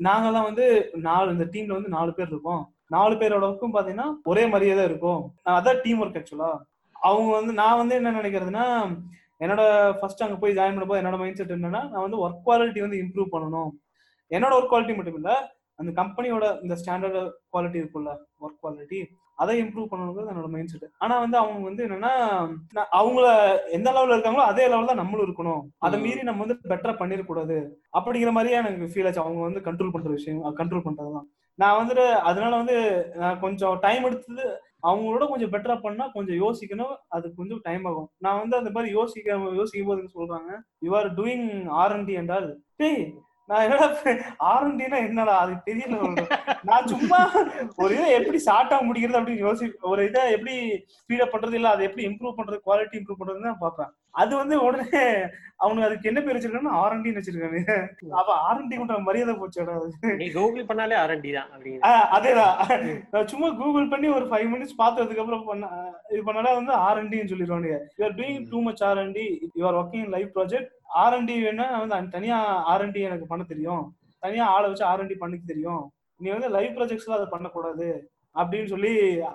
[0.00, 0.64] நாங்க தான் வந்து
[1.04, 2.62] நாலு இந்த டீம்ல வந்து நாலு பேர் இருக்கோம்.
[2.90, 5.20] நாலு பேரோட ஒர்க்கும் பாத்தீங்கன்னா ஒரே மாதிரியே தான் இருக்கும்.
[5.52, 6.50] அதான் டீம் ஒர்க் ஆக்சுவலா
[6.96, 8.66] அவங்க வந்து நான் வந்து என்ன நினைக்கிறதுனா
[9.40, 9.62] என்னோட
[9.98, 13.34] ஃபர்ஸ்ட் அங்க போய் ஜாயின் பண்ணும்போது என்னோட மைண்ட் செட் என்னன்னா நான் வந்து ஒர்க் குவாலிட்டி வந்து இம்ப்ரூவ்
[13.34, 13.72] பண்ணணும்.
[14.30, 15.32] என்னோட ஒர்க் குவாலிட்டி மட்டும் இல்ல
[15.80, 17.20] அந்த கம்பெனியோட இந்த ஸ்டாண்டர்ட்
[17.52, 19.00] குவாலிட்டி இருக்கும்ல ஒர்க் குவாலிட்டி
[19.42, 22.10] அதை இம்ப்ரூவ் பண்ணணுங்கிறது என்னோட மைண்ட் செட் ஆனா வந்து அவங்க வந்து என்னன்னா
[22.98, 23.24] அவங்கள
[23.76, 25.62] எந்த லெவல்ல இருக்காங்களோ அதே லெவல் தான் நம்மளும் இருக்கணும்.
[25.86, 27.56] அதை மீறி நம்ம வந்து பெட்டரா பண்ணிடக்கூடாது.
[27.98, 29.24] அப்படிங்கிற மாதிரியே எனக்கு ஃபீல் ஆச்சு.
[29.24, 31.26] அவங்க வந்து கண்ட்ரோல் பண்ற விஷயம் கண்ட்ரோல் பண்றதுதான்.
[31.58, 32.76] நான் வந்துட்டு அதனால வந்து
[33.22, 34.46] நான் கொஞ்சம் டைம் எடுத்தது
[34.88, 36.94] அவங்களோட கொஞ்சம் பெட்டரா பண்ணா கொஞ்சம் யோசிக்கணும்.
[37.16, 38.08] அது கொஞ்சம் டைம் ஆகும்.
[38.24, 40.50] நான் வந்து அந்த மாதிரி யோசிக்க யோசிக்கும் போது சொல்றாங்க.
[40.86, 41.46] You are doing
[41.82, 43.04] R and D என்றால் டேய்
[43.48, 43.86] நான் என்னடா
[44.50, 45.32] ஆர்என்டினா என்னடா?
[45.44, 45.96] அது தெரியல.
[46.68, 47.18] நான் சும்மா
[47.82, 50.54] ஒரு இதை எப்படி ஷார்ட்டா முடிக்கிறது அப்படின்னு யோசி ஒரு இதை எப்படி
[51.00, 53.90] ஸ்பீடப் பண்றது இல்ல அதை எப்படி இம்ப்ரூவ் பண்றது குவாலிட்டி இம்ப்ரூவ் பண்றதுன்னு தான் பார்ப்பேன்.
[54.22, 55.02] அது வந்து உடனே
[55.62, 57.60] அவனுக்கு அதுக்கு என்ன பேர் வச்சிருக்காங்கன்னா ஆர்என்டின்னு வச்சிருக்காங்க.
[58.20, 59.74] அப்ப ஆர்என்டி கொண்ட மரியாதை போச்சுடா
[60.20, 61.50] நீ கூகுள் பண்ணாலே ஆர்என்டி தான்
[62.16, 62.56] அதேதான்.
[63.14, 65.68] நான் சும்மா கூகுள் பண்ணி ஒரு ஃபைவ் மினிட்ஸ் பார்த்ததுக்கு அப்புறம் பண்ண
[66.14, 67.80] இது பண்ணாலே வந்து ஆர்என்டின்னு சொல்லிடுவானுங்க.
[67.98, 69.26] You are doing too much R and D
[69.60, 72.38] you are working live project R and D வேணா வந்து தனியா
[72.72, 73.84] ஆர்என்டி எனக்கு பண்ண தெரியும்.
[74.22, 75.84] தனியா ஆளை வச்சு ஆர்என்டி பண்ணிக்க தெரியும்.
[76.20, 77.88] நீ வந்து லைவ் ப்ராஜெக்ட்ஸ்ல அதை பண்ணக்கூடாது.
[78.36, 78.92] அப்படின்னு சொல்லி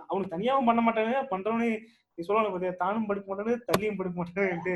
[0.10, 1.70] அவனுக்கு தனியாவும் பண்ண மாட்டாங்க பண்றவனே
[2.18, 4.76] நீ சொல்லணும் பாத்தியா தானும் படிக்க மாட்டானு தள்ளியும் படிக்க மாட்டான்ட்டு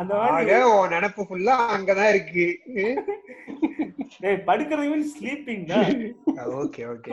[0.00, 0.58] அந்த மாதிரி
[0.94, 2.44] நினப்பு ஃபுல்லா அங்கதான் இருக்கு.
[4.22, 5.90] டேய் படிக்கிறது மீன் ஸ்லீப்பிங் தான்.
[6.62, 7.10] ஓகே ஓகே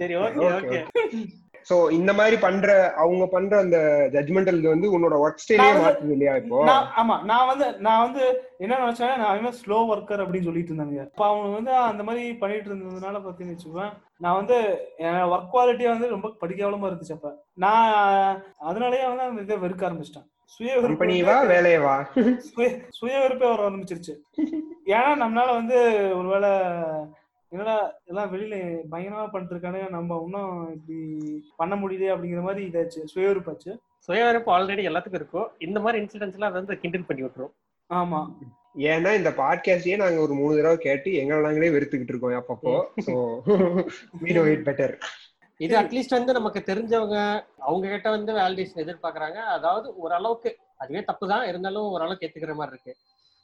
[0.00, 0.80] சரி ஓகே ஓகே
[1.66, 3.78] சோ இந்த மாதிரி பண்ற அவங்க பண்ற அந்த
[4.12, 6.58] ஜட்மெண்டல் வந்து உன்னோட ஒர்க் ஸ்டைலே மாத்துது இல்லையா இப்போ?
[6.94, 8.24] ஆமா நான் வந்து நான் வந்து
[8.58, 13.22] என்ன நினைச்சேன் நான் ஸ்லோ ஒர்க்கர் அப்படின்னு சொல்லிட்டு இருந்தாங்க அப்ப அவங்க வந்து அந்த மாதிரி பண்ணிட்டு இருந்ததுனால
[13.24, 14.58] பாத்தீங்கன்னு வச்சுக்கோவேன் நான் வந்து
[15.32, 17.32] ஒர்க் குவாலிட்டியா வந்து ரொம்ப படிக்காமலமா இருந்துச்சு அப்ப.
[17.56, 20.28] நான் அதனாலயே வந்து அந்த இதை வெறுக்க ஆரம்பிச்சிட்டேன்.
[20.52, 20.72] சுய
[21.50, 21.94] வேலையவா
[22.48, 24.14] சுய சுய வர ஆரம்பிச்சிருச்சு.
[24.88, 25.78] ஏன்னா நம்மளால வந்து
[26.16, 26.50] ஒருவேளை
[27.56, 28.54] என்னடா எல்லாம் வெளியில
[28.92, 30.98] பயங்கரமா பண்ணிட்டு இருக்கானே நம்ம இன்னும் இப்படி
[31.60, 33.72] பண்ண முடியலையே அப்படிங்கிற மாதிரி இதாச்சு சுய வெறுப்பாச்சு
[34.08, 35.48] சுயவரப்பு ஆல்ரெடி எல்லாத்துக்கும் இருக்கும்.
[35.66, 37.54] இந்த மாதிரி இன்சிடென்ட்ஸ் எல்லாம் வந்து கிண்டல் பண்ணி விட்டுரும்.
[37.90, 38.20] ஆமா.
[38.92, 42.74] ஏன்னா இந்த பாட்காஸ்டே நாங்க ஒரு மூணு தடவை கேட்டு எங்களை நாங்களே வெறுத்துக்கிட்டு இருக்கோம் அப்பப்போ?
[44.34, 44.90] Know it better.
[45.60, 47.18] இது அட்லீஸ்ட் வந்து நமக்கு தெரிஞ்சவங்க
[47.66, 49.38] அவங்க கிட்ட வந்து வேலிடேஷன் எதிர்பார்க்கறாங்க.
[49.56, 52.94] அதாவது ஓரளவுக்கு அதுவே தப்பு தான் இருந்தாலும் ஓரளவுக்கு ஏத்துக்கிற மாதிரி இருக்கு.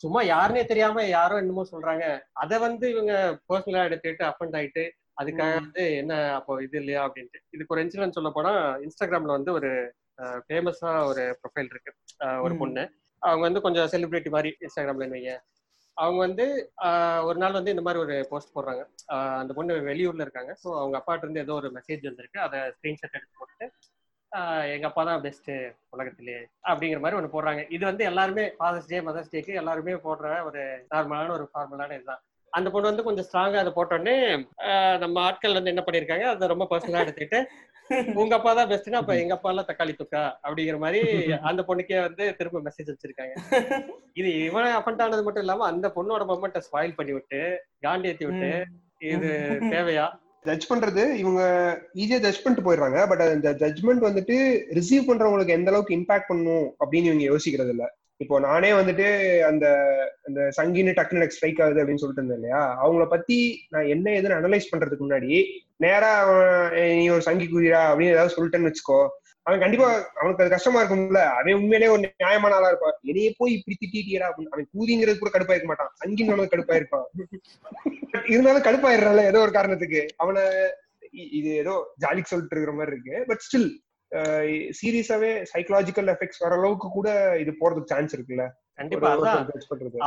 [0.02, 2.04] சும்மா யாருனே தெரியாம யாரோ என்னமோ சொல்றாங்க.
[2.42, 3.12] அதை வந்து இவங்க
[3.50, 4.84] பர்சனலா எடுத்துட்டு அஃபண்ட் ஆயிட்டு
[5.20, 7.40] அதுக்காக வந்து என்ன அப்போ இது இல்லையா அப்படின்ட்டு.
[7.54, 8.52] இதுக்கு ஒரு இன்சிடென்ட் சொல்ல போனா
[8.84, 9.70] இன்ஸ்டாகிராம்ல வந்து ஒரு
[10.46, 11.92] ஃபேமஸா ஒரு ப்ரொஃபைல் இருக்கு.
[12.44, 12.54] ஒரு.
[12.62, 12.84] பொண்ணு.
[13.22, 15.32] அவங்க வந்து கொஞ்சம் செலிபிரிட்டி மாதிரி இன்ஸ்டாகிராம்ல வைங்க.
[15.96, 16.44] அவங்க வந்து
[17.28, 18.82] ஒரு நாள் வந்து இந்த மாதிரி ஒரு போஸ்ட் போடுறாங்க.
[19.40, 20.52] அந்த பொண்ணு வெளியூர்ல இருக்காங்க.
[20.62, 22.38] ஸோ அவங்க அப்பாட்ட இருந்து ஏதோ ஒரு மெசேஜ் வந்திருக்கு.
[22.46, 23.66] அதை ஸ்கிரீன்ஷாட் எடுத்து போட்டு
[24.74, 25.50] எங்க அப்பா தான் பெஸ்ட்
[25.94, 26.36] உலகத்திலே
[26.70, 27.62] அப்படிங்கிற மாதிரி ஒன்று போடுறாங்க.
[27.76, 32.22] இது வந்து எல்லாருமே ஃபாதர்ஸ் டே மதர்ஸ் டேக்கு எல்லாருமே போடுற ஒரு நார்மலான ஒரு ஃபார்மலான இதுதான்.
[32.52, 34.14] அந்த பொண்ணு வந்து கொஞ்சம் ஸ்ட்ராங்கா அதை போட்டோடனே
[35.04, 37.40] நம்ம ஆட்கள் வந்து என்ன பண்ணிருக்காங்க அதை ரொம்ப பர்சனலா எடுத்துக்கிட்டு
[38.20, 41.00] உங்க அப்பா தான் பெஸ்ட்னா அப்ப எங்க அப்பா எல்லாம் தக்காளி தொக்கா அப்படிங்கிற மாதிரி
[41.50, 43.34] அந்த பொண்ணுக்கே வந்து திரும்ப மெசேஜ் வச்சிருக்காங்க
[44.20, 47.40] இது இவன் அஃபண்ட் ஆனது மட்டும் இல்லாம அந்த பொண்ணோட மொமெண்ட்டை ஸ்பாயில் பண்ணி விட்டு
[47.86, 48.50] காண்டி ஏத்தி விட்டு
[49.12, 49.30] இது
[49.72, 50.06] தேவையா?
[50.44, 51.42] ஜட்ஜ் பண்றது இவங்க
[51.94, 53.00] ஈஸியா ஜட்ஜ் பண்ணிட்டு போயிடுறாங்க.
[53.08, 54.36] பட் அந்த ஜட்ஜ்மெண்ட் வந்துட்டு
[54.78, 57.84] ரிசீவ் பண்றவங்களுக்கு எந்த அளவுக்கு இம்பாக்ட் பண்ணும் அப்படின்னு இவங்க யோசிக்கிறது இல்ல.
[58.16, 59.06] இப்போ நானே வந்துட்டு
[59.42, 59.66] அந்த
[60.24, 62.60] அந்த சங்கின்னு டக்குனு ஸ்ட்ரைக் ஆகுது அப்படின்னு சொல்லிட்டு இருந்தேன் இல்லையா?
[62.84, 65.32] அவங்கள பத்தி நான் என்ன ஏதுன்னு அனலைஸ் பண்றதுக்கு முன்னாடி
[65.76, 69.00] நேரா அவன், நீ ஒரு சங்கி குதிரா அப்படின்னு ஏதாவது சொல்லிட்டேன்னு வச்சுக்கோ
[69.46, 69.86] அவன் கண்டிப்பா
[70.18, 71.20] அவனுக்கு அது கஷ்டமா இருக்கும்ல.
[71.38, 72.96] அவன் உண்மையிலேயே ஒரு நியாயமான ஆளா இருப்பான்.
[73.10, 74.52] என்னைய போய் இப்படி திட்டிட்டியடா அப்படின்னு.
[74.54, 77.06] அவன் கூதிங்கிறது கூட கடுப்பா இருக்க மாட்டான் சங்கின்னு கடுப்பா இருப்பான்
[78.14, 80.02] But இருந்தாலும் கடுப்பாயிடுறான்ல ஏதோ ஒரு காரணத்துக்கு.
[80.22, 80.42] அவனை
[81.38, 83.16] இது ஏதோ ஜாலிக்கு சொல்லிட்டு இருக்கிற மாதிரி இருக்கு.
[83.30, 83.70] பட் ஸ்டில்
[84.78, 87.08] சீரியஸாவே சைக்கலாஜிக்கல் எஃபெக்ட்ஸ் வர அளவுக்கு கூட
[87.42, 88.44] இது போறதுக்கு சான்ஸ் இருக்குல்ல.
[88.80, 89.08] கண்டிப்பா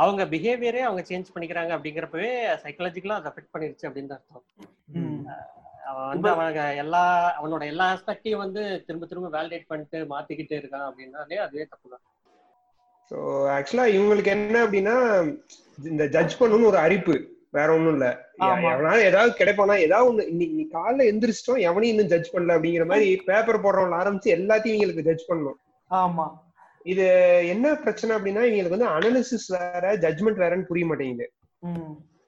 [0.02, 2.30] அவங்க பிஹேவியரே அவங்க சேஞ்ச் பண்ணிக்கிறாங்க அப்படிங்கிறப்பவே
[2.64, 4.44] சைக்காலஜிக்கலா அதை அஃபெக்ட் பண்ணிருச்சு அப்படின்னு அர்த்தம்.
[5.86, 7.02] அவன் வந்து அவனுக்கு எல்லா
[7.38, 12.04] அவனோட எல்லா ஆஸ்பெக்டையும் வந்து திரும்ப திரும்ப வேலிடேட் பண்ணிட்டு மாத்திக்கிட்டு இருக்கான் அப்படின்னாலே அதுவே தப்பு தான்
[13.10, 13.18] ஸோ
[13.56, 14.94] ஆக்சுவலா இவங்களுக்கு என்ன அப்படின்னா
[15.78, 17.16] இந்த ஜட்ஜ் பண்ணணும்னு ஒரு அரிப்பு
[17.54, 18.06] வேற ஒண்ணும் இல்ல.
[18.70, 23.62] எவனால ஏதாவது கிடைப்பானா ஏதாவது ஒண்ணு இன்னைக்கு காலைல எந்திரிச்சிட்டோம் எவனையும் இன்னும் ஜட்ஜ் பண்ணல அப்படிங்கிற மாதிரி பேப்பர்
[23.64, 25.58] போடுறவங்கள ஆரம்பிச்சு எல்லாத்தையும் இவங்களுக்கு ஜட்ஜ் பண்ணணும்.
[25.90, 26.26] ஆமா.
[26.86, 27.04] இது
[27.48, 31.26] என்ன பிரச்சனை அப்படின்னா இவங்களுக்கு வந்து அனாலிசிஸ் வேற ஜட்ஜ்மெண்ட் வேறன்னு புரிய மாட்டேங்குது.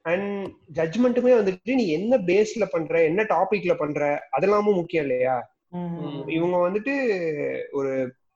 [0.04, 0.28] அண்ட்
[0.76, 4.02] ஜட்ஜ்மெண்ட்டுமே வந்துட்டு நீ என்ன பேஸ்ல பண்ற என்ன டாபிக்ல பண்ற
[4.36, 5.36] அதெல்லாமும் முக்கியம் இல்லையா.
[6.36, 6.94] இவங்க வந்துட்டு
[7.72, 7.90] ஒரு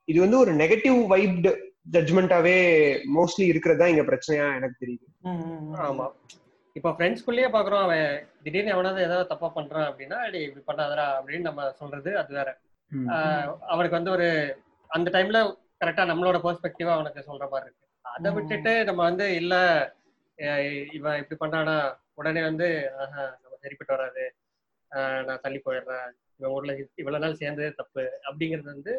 [0.07, 1.51] இது வந்து ஒரு நெகட்டிவ் வைப்டு
[1.93, 2.57] ஜட்ஜ்மெண்டாவே
[3.15, 5.05] மோஸ்ட்லி இருக்கிறதா இங்க பிரச்சனையா எனக்கு தெரியுது.
[5.83, 6.05] ஆமா
[6.75, 8.05] இப்போ ஃப்ரெண்ட்ஸ்குள்ளேயே பாக்குறோம் அவன்
[8.43, 12.49] திடீர்னு எவனாவது ஏதாவது தப்பா பண்றான் அப்படின்னா "டேய், இப்படி பண்ணாதடா அப்படின்னு நம்ம சொல்றது அது வேற
[13.69, 14.27] அவனுக்கு வந்து ஒரு
[14.89, 15.39] அந்த டைம்ல
[15.81, 18.29] கரெக்டா நம்மளோட பெர்ஸ்பெக்டிவா அவனுக்கு சொல்ற மாதிரி இருக்கு அதை.
[18.35, 19.53] விட்டுட்டு நம்ம வந்து இல்ல
[20.93, 21.75] இவன் இப்படி பண்ணானா
[22.13, 22.67] உடனே வந்து
[22.97, 24.23] ஆஹா, நம்ம சரிப்பட்டு வராது.
[24.91, 26.07] ஆஹ் நான் தள்ளி போயிடுறேன்.
[26.39, 28.19] இவன் ஊர்ல இவ்வளவு நாள் சேர்ந்ததே தப்பு.
[28.23, 28.93] அப்படிங்கிறது வந்து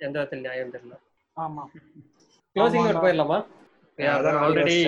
[0.00, 0.96] எந்த விதத்தில் நியாயம் தெரியல.
[1.36, 1.62] ஆமா.
[2.56, 3.38] க்ளோசிங் நோட் போயிடலாமா?
[3.98, 4.78] அதான் ஆல்ரெடி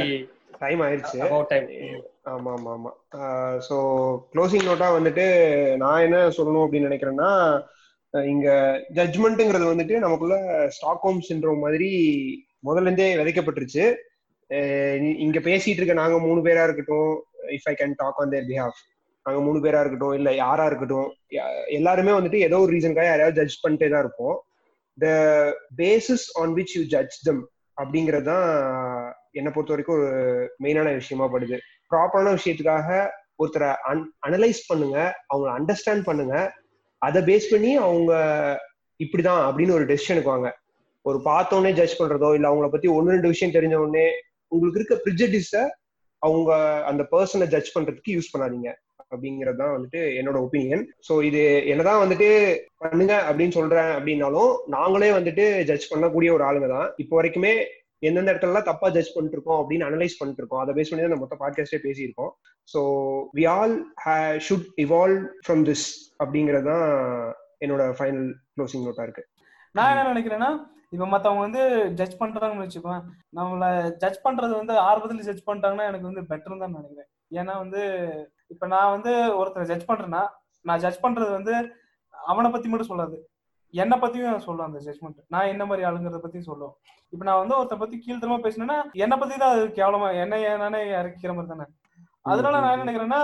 [0.59, 1.67] டைம் ஆயிடுச்சு டைம்
[2.25, 2.91] ஆமா ஆமா ஆமா.
[3.69, 3.77] சோ
[4.33, 5.25] க்ளோசிங் நோட்டா வந்துட்டு
[5.77, 7.31] நான் என்ன சொல்லணும் அப்படின்னு நினைக்கிறேன்னா
[8.15, 8.49] இங்க
[8.95, 10.37] ஜட்ஜ்மெண்ட்டுங்கிறது வந்துட்டு நமக்குள்ள
[10.69, 11.91] ஸ்டாக்ஹோம் சிண்ட்ரோம் மாதிரி
[12.67, 13.85] முதல்ல இருந்தே விதைக்கப்பட்டுருச்சு.
[15.19, 17.11] இங்க பேசிட்டு இருக்க நாங்க மூணு பேரா இருக்கட்டும்
[17.49, 18.79] if I can talk on their behalf
[19.27, 23.65] நாங்க மூணு பேரா இருக்கட்டும் இல்ல யாரா இருக்கட்டும் யா- எல்லாருமே வந்துட்டு ஏதோ ஒரு ரீசனுக்காக யாரையாவது ஜட்ஜ்
[23.67, 24.37] பண்ணிட்டே தான் இருப்போம்.
[24.99, 25.07] The
[25.77, 27.43] basis on which you judge them
[27.77, 28.47] அப்படிங்கிறது தான்
[29.33, 30.09] என்னை பொறுத்த வரைக்கும் ஒரு
[30.63, 31.59] மெயினான விஷயமா படுது.
[31.91, 34.97] ப்ராப்பரான விஷயத்துக்காக ஒருத்தரை அன் அனலைஸ் பண்ணுங்க
[35.35, 36.35] அவங்கள அண்டர்ஸ்டாண்ட் பண்ணுங்க.
[37.03, 38.13] அதை பேஸ் பண்ணி அவங்க
[39.01, 40.49] இப்படிதான் அப்படின்னு ஒரு டெசிஷனுக்கு வாங்க.
[41.03, 44.07] ஒரு பார்த்தோன்னே ஜட்ஜ் பண்றதோ இல்ல அவங்கள பத்தி ஒன்னு ரெண்டு விஷயம் தெரிஞ்ச உடனே
[44.53, 45.53] உங்களுக்கு இருக்க ப்ரிஜடிஸ
[46.23, 46.51] அவங்க
[46.91, 48.71] அந்த பர்சனை ஜட்ஜ் பண்றதுக்கு யூஸ் பண்ணாதீங்க.
[49.13, 52.27] அப்படிங்கிறது தான் வந்துட்டு என்னோட ஒப்பீனியன் ஸோ இது என்னதான் வந்துட்டு
[52.83, 56.89] பண்ணுங்க அப்படின்னு சொல்றேன் அப்படின்னாலும் நாங்களே வந்துட்டு ஜட்ஜ் பண்ணக்கூடிய ஒரு ஆளுங்க தான்.
[57.03, 57.53] இப்போ வரைக்குமே
[58.09, 61.39] எந்தெந்த இடத்துல தப்பா ஜட்ஜ் பண்ணிட்டு இருக்கோம் அப்படின்னு அனலைஸ் பண்ணிட்டு இருக்கோம் அதை பேஸ் பண்ணி தான் மொத்த
[61.43, 62.33] பாட்காஸ்டே பேசியிருக்கோம்.
[62.69, 62.81] So
[63.39, 63.75] we all
[64.49, 65.87] should evolve from this
[66.23, 66.87] அப்படிங்கிறது தான்
[67.65, 69.25] என்னோட ஃபைனல் க்ளோசிங் நோட்டா இருக்கு.
[69.79, 70.51] நான் என்ன நினைக்கிறேன்னா
[70.95, 71.63] இப்ப மத்தவங்க வந்து
[71.99, 72.99] ஜட்ஜ் பண்றாங்கன்னு வச்சுக்கோங்க
[73.39, 73.65] நம்மள
[74.03, 77.09] ஜட்ஜ் பண்றது வந்து ஆர்வத்துல ஜட்ஜ் பண்ணிட்டாங்கன்னா எனக்கு வந்து பெட்டர் தான் நினைக்கிறேன்.
[77.39, 77.81] ஏன்னா வந்து
[78.55, 79.11] இப்ப நான் வந்து
[79.41, 80.23] ஒருத்தரை ஜட்ஜ் பண்றேன்னா
[80.65, 81.55] நான் ஜட்ஜ் பண்றது வந்து
[82.15, 83.17] அவனை பத்தி மட்டும் சொல்லாது.
[83.75, 86.73] என்னை பத்தியும் சொல்லும் அந்த ஜட்மெண்ட் நான் என்ன மாதிரி ஆளுங்கிறத பத்தியும் சொல்லும்
[87.13, 91.33] இப்ப நான் வந்து ஒருத்தரை பத்தி கீழ்த்தரமா பேசினேன்னா என்னை பத்தி தான் அது கேவலமா என்ன நானே இறக்கிற
[91.35, 91.67] மாதிரி தானே?
[92.31, 93.21] அதனால நான் என்ன நினைக்கிறேன்னா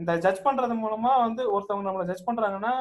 [0.00, 2.72] இந்த ஜட்ஜ் பண்றது மூலமா வந்து ஒருத்தவங்க நம்மளை ஜட்ஜ் பண்றாங்கன்னா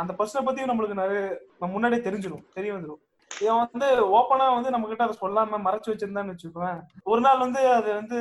[0.00, 1.20] அந்த பர்சனை பத்தியும் நம்மளுக்கு நிறைய
[1.60, 6.32] நம்ம முன்னாடியே தெரிஞ்சிடும் தெரிய வந்துடும் இவன் வந்து ஓப்பனா வந்து நம்ம கிட்ட அதை சொல்லாம மறைச்சு வச்சிருந்தான்னு
[6.32, 8.18] வச்சுக்கோவேன் ஒரு நாள் வந்து அது வந்து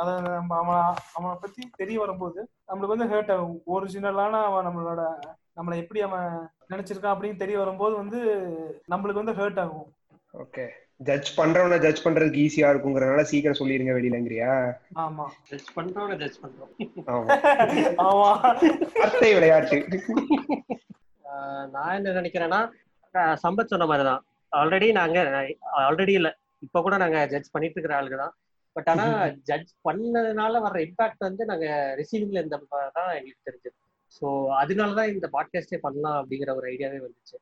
[0.00, 3.56] அதை நம்ம அவன் அவனை பத்தி தெரிய வரும்போது நம்மளுக்கு வந்து ஹேர்ட் ஆகும்.
[3.74, 5.02] ஒரிஜினலான அவன் நம்மளோட
[5.58, 6.28] நம்மளை எப்படி அவன்
[6.72, 8.20] நினைச்சிருக்கான் அப்படின்னு தெரிய வரும்போது வந்து
[8.92, 9.88] நம்மளுக்கு வந்து ஹேர்ட் ஆகும்.
[10.34, 10.64] ஓகே
[11.00, 14.50] ஜட்ஜ் பண்றவன ஜட்ஜ் பண்றதுக்கு ஈஸியா இருக்குங்கிறதுனால சீக்கிரம் சொல்லிருங்க வெளியிலங்கிறியா?
[15.02, 15.24] ஆமா.
[15.48, 16.70] ஜட்ஜ் பண்றோம் ஜட்ஜ் பண்றோம்.
[17.08, 17.26] ஆமா.
[18.06, 18.28] ஆமா.
[18.96, 19.78] வார்த்தை விளையாட்டு.
[21.24, 22.60] ஆஹ் நான் என்ன நினைக்கிறேன்னா
[23.38, 25.18] சம்பத் சொன்ன மாதிரி தான் ஆல்ரெடி நாங்க
[25.82, 26.30] ஆல்ரெடி இல்ல.
[26.62, 28.34] இப்ப கூட நாங்க ஜட்ஜ் பண்ணிட்டு இருக்கிற ஆளுங்க தான்.
[28.76, 29.06] பட் ஆனா
[29.48, 31.66] ஜட்ஜ் பண்ணதுனால வர்ற இம்பாக்ட் வந்து நாங்க
[32.00, 32.58] ரிசீவிங்ல இருந்த
[32.98, 33.76] தான் எங்களுக்கு தெரிஞ்சது.
[34.16, 34.26] ஸோ
[34.60, 37.36] அதனாலதான் இந்த பாட்காஸ்டே பண்ணலாம் அப்படிங்கிற ஒரு ஐடியாவே வந்துச்சு.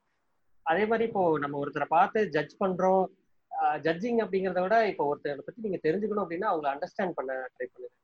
[0.62, 3.04] அதே மாதிரி இப்போ நம்ம ஒருத்தரை பார்த்து ஜட்ஜ் பண்றோம்
[3.84, 7.96] ஜட்ஜிங் அப்படிங்கிறத விட இப்போ ஒருத்தரை பத்தி நீங்க தெரிஞ்சுக்கணும் அப்படின்னா அவங்களை அண்டர்ஸ்டாண்ட் பண்ண ட்ரை பண்ணுங்க.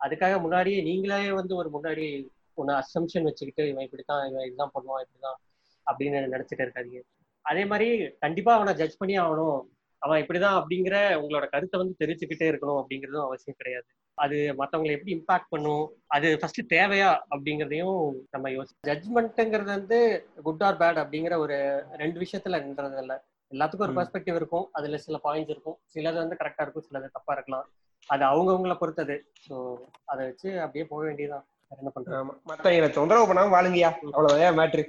[0.00, 2.06] அதுக்காக முன்னாடியே நீங்களே வந்து ஒரு முன்னாடி
[2.60, 5.38] ஒன்று அசம்ஷன் வச்சுக்கிட்டு இவன் இப்படித்தான் இவன் இதுதான் பண்ணுவான் இப்படிதான்
[5.86, 7.00] அப்படின்னு நினைச்சிட்டு இருக்காதீங்க.
[7.44, 7.88] அதே மாதிரி
[8.24, 9.60] கண்டிப்பா அவனை ஜட்ஜ் பண்ணி ஆகணும்.
[10.02, 13.88] அவன் இப்படிதான் அப்படிங்கிற உங்களோட கருத்தை வந்து தெரிஞ்சுக்கிட்டே இருக்கணும் அப்படிங்கிறதும் அவசியம் கிடையாது.
[14.22, 19.98] அது மற்றவங்களை எப்படி இம்பாக்ட் பண்ணும் அது ஃபர்ஸ்ட் தேவையா அப்படிங்கிறதையும் நம்ம யோசி ஜட்ஜ்மெண்ட்டுங்கிறது வந்து
[20.42, 21.56] குட் ஆர் பேட் அப்படிங்கிற ஒரு
[21.96, 23.14] ரெண்டு விஷயத்துல நின்றது இல்ல.
[23.52, 23.96] எல்லாத்துக்கும் ஒரு.
[23.96, 24.68] பெர்ஸ்பெக்டிவ் இருக்கும்.
[24.72, 25.78] அதுல சில பாயிண்ட்ஸ் இருக்கும்.
[25.94, 27.66] சிலது வந்து கரெக்டா இருக்கும் சிலது தப்பா இருக்கலாம்.
[28.08, 29.16] அது அவங்கவுங்கள பொறுத்தது.
[29.46, 29.56] ஸோ
[30.04, 31.44] அதை வச்சு அப்படியே போக வேண்டியதுதான்.
[31.70, 32.16] வேற என்ன பண்றது?
[32.16, 32.34] ஆமா.
[32.50, 34.58] மத்தவங்களை தொந்தரவு பண்ணாம வாழுங்கயா அவ்வளவுதான்.
[34.60, 34.84] மேட்ரு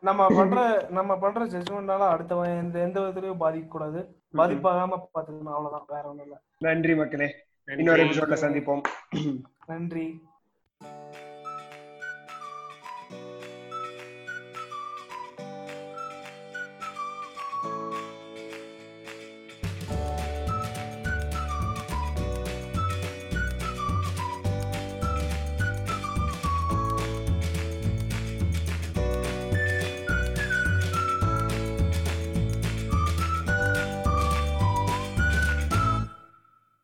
[0.00, 4.00] நம்ம பண்ற நம்ம பண்ற ஜட்ஜ்மெண்டால அடுத்தவன் எந்த எந்த விதத்திலயும் பாதிக்க கூடாது
[4.34, 5.86] பாதிப்பாகாம பாத்துக்கணும் அவ்வளவுதான்.
[5.88, 6.36] வேற ஒண்ணும் இல்ல.
[6.58, 7.28] நன்றி மக்களே.
[7.66, 8.82] இன்னொரு எபிசோட்ல சந்திப்போம்.
[9.66, 10.22] நன்றி.